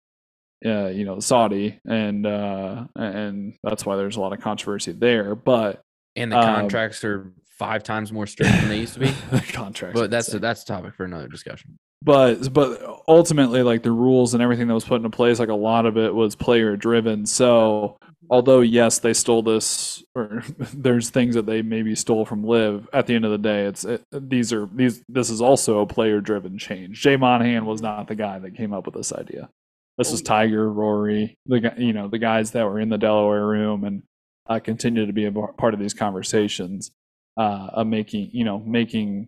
[0.66, 5.36] uh, you know, Saudi, and uh, and that's why there's a lot of controversy there.
[5.36, 5.82] But
[6.16, 9.08] and the um, contracts are five times more strict than they used to be.
[9.32, 10.00] the contracts.
[10.00, 10.42] But that's insane.
[10.42, 11.78] that's a topic for another discussion.
[12.02, 15.54] but but ultimately like the rules and everything that was put into place like a
[15.56, 17.98] lot of it was player driven so
[18.30, 20.44] although yes they stole this or
[20.74, 23.86] there's things that they maybe stole from LIV at the end of the day it's
[23.86, 28.08] it, these are these this is also a player driven change jay monahan was not
[28.08, 29.50] the guy that came up with this idea
[29.98, 33.84] this is tiger rory the you know the guys that were in the delaware room
[33.84, 34.04] and
[34.48, 36.92] uh, continue to be a part of these conversations
[37.38, 39.28] uh, of making you know making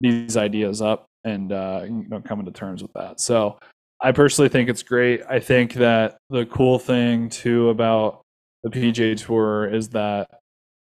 [0.00, 3.20] these ideas up and uh, you know coming to terms with that.
[3.20, 3.58] So
[4.00, 5.22] I personally think it's great.
[5.28, 8.22] I think that the cool thing too about
[8.62, 10.28] the PGA Tour is that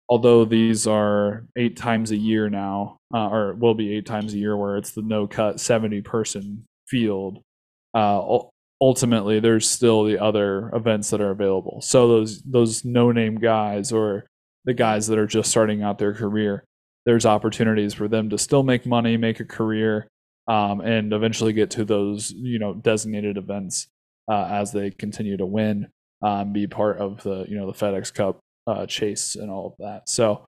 [0.10, 4.38] although these are eight times a year now, uh, or will be eight times a
[4.38, 7.42] year, where it's the no cut seventy person field.
[7.94, 8.40] Uh,
[8.82, 11.82] ultimately, there's still the other events that are available.
[11.82, 14.26] So those those no name guys or
[14.66, 16.64] the guys that are just starting out their career,
[17.06, 20.08] there's opportunities for them to still make money, make a career,
[20.48, 23.88] um, and eventually get to those you know designated events
[24.30, 25.88] uh, as they continue to win,
[26.22, 29.74] um, be part of the you know the FedEx Cup uh, chase and all of
[29.80, 30.10] that.
[30.10, 30.46] So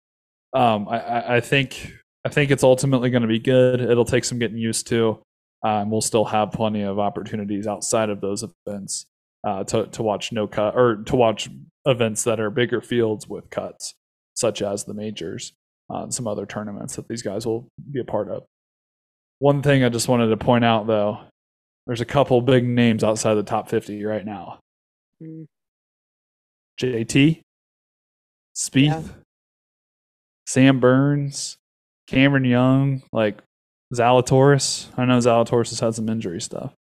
[0.53, 1.93] um, I, I think
[2.25, 3.79] I think it's ultimately going to be good.
[3.79, 5.19] It'll take some getting used to.
[5.63, 9.05] Um, we'll still have plenty of opportunities outside of those events
[9.43, 11.49] uh, to to watch no cut or to watch
[11.85, 13.95] events that are bigger fields with cuts,
[14.35, 15.53] such as the majors
[15.91, 18.43] uh, and some other tournaments that these guys will be a part of.
[19.39, 21.19] One thing I just wanted to point out though,
[21.85, 24.59] there's a couple big names outside the top 50 right now.
[25.21, 25.45] Mm.
[26.79, 27.41] JT,
[28.55, 29.01] Spieth, Yeah.
[30.45, 31.57] Sam Burns,
[32.07, 33.39] Cameron Young, like
[33.93, 34.87] Zalatoris.
[34.97, 36.73] I know Zalatoris has had some injury stuff.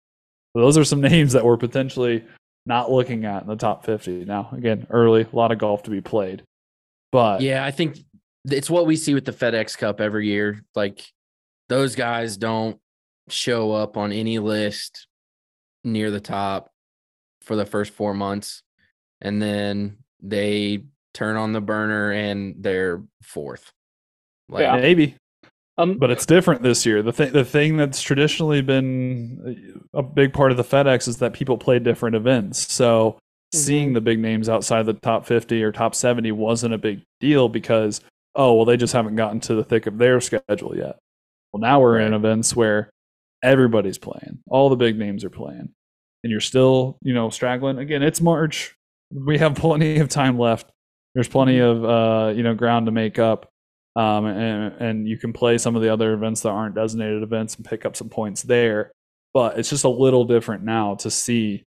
[0.53, 2.23] But those are some names that we're potentially
[2.65, 4.25] not looking at in the top 50.
[4.25, 6.43] Now, again, early, a lot of golf to be played.
[7.11, 7.97] But Yeah, I think
[8.45, 10.61] it's what we see with the FedEx Cup every year.
[10.75, 11.01] Like
[11.69, 12.79] those guys don't
[13.29, 15.07] show up on any list
[15.83, 16.69] near the top
[17.41, 18.61] for the first four months,
[19.21, 20.83] and then they
[21.13, 23.71] turn on the burner and they're fourth.
[24.49, 24.75] Like, Yeah.
[24.77, 25.15] maybe.
[25.77, 27.01] Um, But it's different this year.
[27.03, 31.33] The thing, the thing that's traditionally been a big part of the FedEx is that
[31.33, 32.71] people play different events.
[32.71, 33.19] So
[33.53, 37.47] seeing the big names outside the top 50 or top 70 wasn't a big deal
[37.47, 38.01] because
[38.35, 40.97] oh well they just haven't gotten to the thick of their schedule yet.
[41.53, 42.89] Well now we're in events where
[43.43, 44.39] everybody's playing.
[44.49, 45.69] All the big names are playing.
[46.23, 47.77] And you're still, you know, straggling.
[47.77, 48.75] Again, it's March.
[49.13, 50.69] We have plenty of time left.
[51.13, 53.47] There's plenty of uh, you know, ground to make up
[53.97, 57.55] um, and and you can play some of the other events that aren't designated events
[57.55, 58.91] and pick up some points there.
[59.33, 61.63] But it's just a little different now to see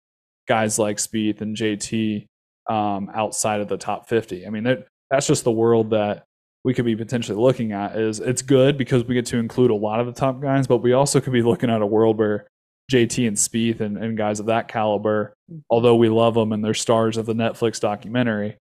[0.48, 2.26] guys like Spieth and JT
[2.70, 4.46] um, outside of the top 50.
[4.46, 6.26] I mean, that, that's just the world that
[6.64, 7.96] we could be potentially looking at.
[7.96, 10.78] Is it's good because we get to include a lot of the top guys, but
[10.78, 12.46] we also could be looking at a world where
[12.92, 15.34] JT and Spieth and, and guys of that caliber,
[15.70, 18.58] although we love them and they're stars of the Netflix documentary,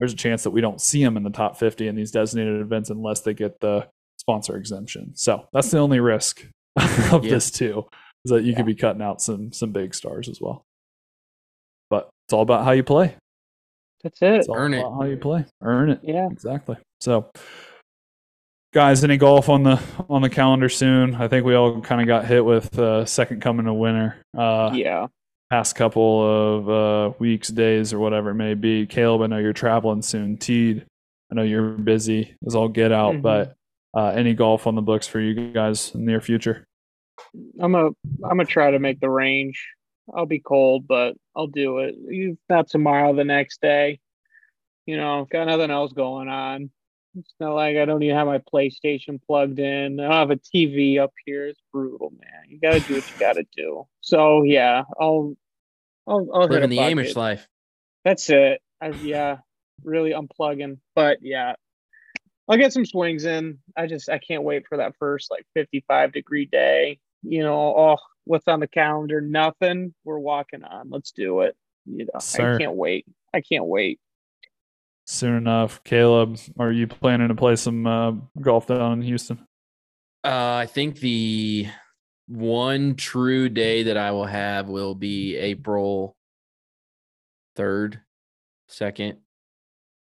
[0.00, 2.60] there's a chance that we don't see them in the top 50 in these designated
[2.60, 3.86] events unless they get the
[4.18, 5.12] sponsor exemption.
[5.14, 6.44] So that's the only risk
[7.12, 7.30] of Yeah.
[7.30, 7.86] this too,
[8.24, 8.56] is that you Yeah.
[8.56, 10.64] could be cutting out some some big stars as well.
[11.90, 13.14] But it's all about how you play.
[14.02, 14.32] That's it.
[14.34, 14.82] It's all Earn it.
[14.82, 15.44] how you play.
[15.62, 16.00] Earn it.
[16.02, 16.28] Yeah.
[16.30, 16.76] Exactly.
[17.00, 17.30] So
[18.72, 21.14] guys, any golf on the on the calendar soon?
[21.14, 24.16] I think we all kind of got hit with uh, second coming of winter.
[24.36, 25.06] Uh Yeah.
[25.50, 28.86] Past couple of uh, weeks, days, or whatever it may be.
[28.86, 30.36] Caleb, I know you're traveling soon.
[30.36, 30.86] Teed,
[31.30, 33.22] I know you're busy as all get out, Mhm.
[33.22, 33.56] but
[33.92, 36.64] uh, any golf on the books for you guys in the near future?
[37.60, 39.68] I'm a I'm gonna try to make the range.
[40.14, 41.96] I'll be cold, but I'll do it.
[42.48, 44.00] Not tomorrow, the next day.
[44.86, 46.70] You know, got nothing else going on.
[47.16, 49.98] It's not like I don't even have my PlayStation plugged in.
[50.00, 51.48] I don't have a TV up here.
[51.48, 52.44] It's brutal, man.
[52.48, 53.86] You gotta do what you gotta do.
[54.00, 55.34] So yeah, I'll
[56.10, 56.96] I'll, I'll hit living the bucket.
[56.98, 57.48] Amish life.
[58.04, 58.60] That's it.
[58.80, 59.38] I, yeah,
[59.84, 60.78] really unplugging.
[60.94, 61.54] But yeah,
[62.48, 63.58] I'll get some swings in.
[63.76, 66.98] I just I can't wait for that first like 55 degree day.
[67.22, 69.20] You know, oh, what's on the calendar?
[69.20, 69.94] Nothing.
[70.04, 70.90] We're walking on.
[70.90, 71.56] Let's do it.
[71.86, 72.56] You know, Sir.
[72.56, 73.06] I can't wait.
[73.32, 74.00] I can't wait.
[75.06, 75.82] Soon enough.
[75.84, 79.46] Caleb, are you planning to play some uh, golf down in Houston?
[80.24, 81.66] Uh, I think the
[82.30, 86.16] one true day that I will have will be April
[87.56, 88.00] 3rd,
[88.70, 89.16] 2nd,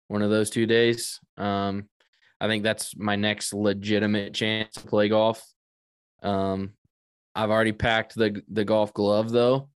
[0.09, 1.19] one of those two days.
[1.37, 1.87] Um,
[2.41, 5.41] I think that's my next legitimate chance to play golf.
[6.21, 6.73] Um,
[7.33, 9.69] I've already packed the the golf glove though,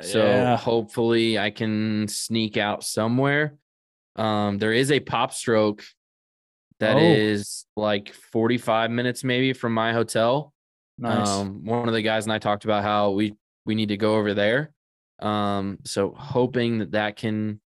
[0.00, 0.56] so Yeah.
[0.56, 3.56] hopefully I can sneak out somewhere.
[4.16, 5.84] Um, there is a pop stroke
[6.78, 7.00] That Oh.
[7.00, 10.54] is like 45 minutes maybe from my hotel.
[11.00, 11.28] Nice.
[11.28, 13.34] Um, one of the guys and I talked about how we
[13.64, 14.70] we need to go over there.
[15.20, 17.60] Um, so hoping that that can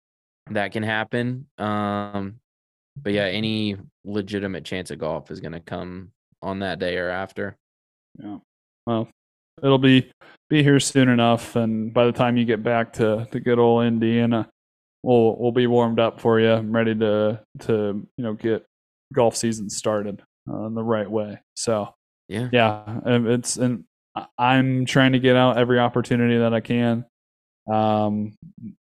[0.50, 1.48] that can happen.
[1.58, 2.40] Um,
[3.02, 6.12] but yeah, any legitimate chance of golf is going to come
[6.42, 7.58] on that day or after.
[8.22, 8.40] Yeah.
[8.86, 9.08] Well,
[9.64, 10.12] it'll be
[10.50, 13.86] be here soon enough, and by the time you get back to to good old
[13.86, 14.50] Indiana,
[15.04, 18.66] we'll we'll be warmed up for you, and ready to to you know get
[19.14, 21.40] golf season started uh, in the right way.
[21.56, 21.94] So
[22.32, 22.50] Yeah.
[22.52, 23.84] yeah, um, it's and
[24.38, 27.06] I'm trying to get out every opportunity that I can.
[27.72, 28.34] Um,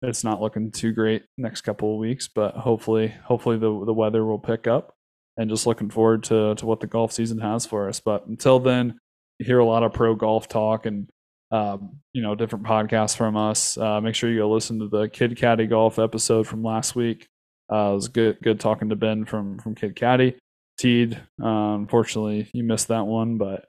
[0.00, 4.24] it's not looking too great next couple of weeks, but hopefully, hopefully the the weather
[4.24, 4.94] will pick up.
[5.38, 8.00] And just looking forward to to what the golf season has for us.
[8.00, 8.98] But until then,
[9.38, 11.08] you hear a lot of pro golf talk and
[11.50, 13.76] um, you know different podcasts from us.
[13.76, 17.26] Uh, make sure you go listen to the Kid Caddy golf episode from last week.
[17.72, 20.36] Uh, it was good good talking to Ben from from Kid Caddy.
[20.84, 23.66] Uh, unfortunately, you missed that one, but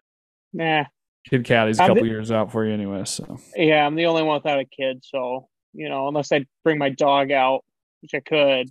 [0.54, 0.86] Nah.
[1.30, 3.04] Kid Caddy's a I'm the- couple years out for you anyway.
[3.06, 6.78] So Yeah, I'm the only one without a kid, so you know, unless I bring
[6.78, 7.62] my dog out,
[8.02, 8.70] which I could,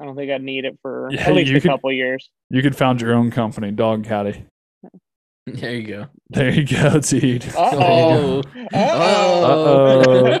[0.00, 2.30] I don't think I'd need it for Yeah, at least a could- couple years.
[2.50, 4.44] you could found your own company, Dog Caddy.
[5.46, 6.06] There you go.
[6.30, 7.44] There you go, dude.
[7.56, 8.42] Uh-oh.
[8.72, 10.36] Uh-oh.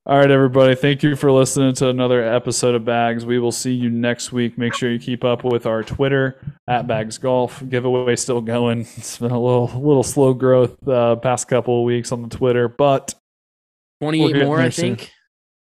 [0.06, 0.74] All right, everybody.
[0.74, 3.26] Thank you for listening to another episode of Bags.
[3.26, 4.56] We will see you next week.
[4.56, 7.62] Make sure you keep up with our Twitter at Bags Golf.
[7.68, 8.80] Giveaway still going.
[8.96, 12.68] It's been a little little slow growth uh, past couple of weeks on the Twitter,
[12.68, 13.14] but
[14.00, 14.96] 28 more, I soon.
[14.96, 15.12] think.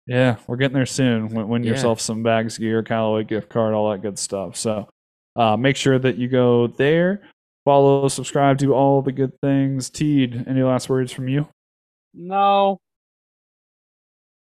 [0.06, 1.28] yeah, we're getting there soon.
[1.30, 1.70] Win, win Yeah.
[1.70, 4.56] yourself some Bags gear, Callaway gift card, all that good stuff.
[4.56, 4.88] So
[5.36, 7.22] uh, make sure that you go there,
[7.66, 9.90] follow, subscribe, do all the good things.
[9.90, 11.46] Teed, any last words from you?
[12.14, 12.78] no.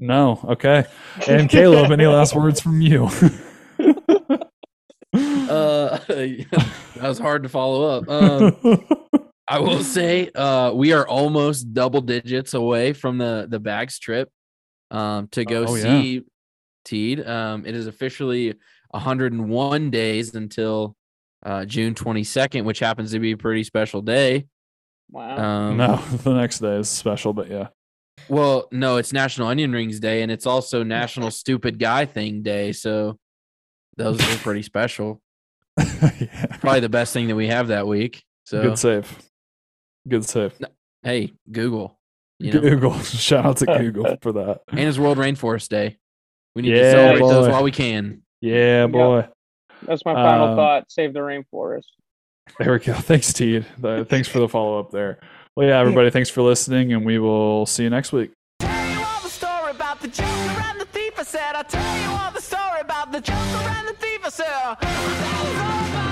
[0.01, 0.41] No.
[0.45, 0.85] Okay.
[1.29, 3.09] And Caleb, any last words from you?
[5.15, 8.09] Uh, that was hard to follow up.
[8.09, 8.57] Um,
[9.47, 14.31] I will say, uh, we are almost double digits away from the the bags trip,
[14.91, 15.83] um, to go Oh, yeah.
[15.83, 16.23] see
[16.87, 17.27] Teed.
[17.27, 18.55] Um, it is officially
[18.93, 20.97] 101 days until
[21.43, 24.47] uh, June 22nd, which happens to be a pretty special day.
[25.11, 25.37] Wow.
[25.71, 27.69] Um, no, the next day is special, but yeah.
[28.29, 32.73] Well, no, it's National Onion Rings Day, and it's also National Stupid Guy Thing Day.
[32.73, 33.19] So
[33.97, 35.21] those are pretty special.
[35.79, 36.47] yeah.
[36.61, 38.23] Probably the best thing that we have that week.
[38.45, 39.19] So Good save.
[40.09, 40.55] Good save.
[41.03, 41.99] hey, Google.
[42.39, 42.61] You know?
[42.61, 42.99] Google.
[43.01, 44.61] Shout out to Google for that.
[44.69, 45.97] and it's World Rainforest Day.
[46.55, 48.23] We need Yeah, to celebrate those while we can.
[48.41, 49.29] Yeah, boy.
[49.87, 50.91] That's my final um, thought.
[50.91, 51.85] Save the rainforest.
[52.59, 52.93] There we go.
[52.95, 53.67] Thanks, Teed.
[53.81, 55.19] Thanks for the follow up there.
[55.55, 58.31] Well, yeah, everybody, thanks for listening, and we will see you next week.
[58.59, 61.13] tell you all the story about the Joker and the thief.
[61.19, 64.21] I said, I'll tell you all the story about the Joker and the thief.
[64.25, 64.47] I said,
[64.81, 66.12] "That is all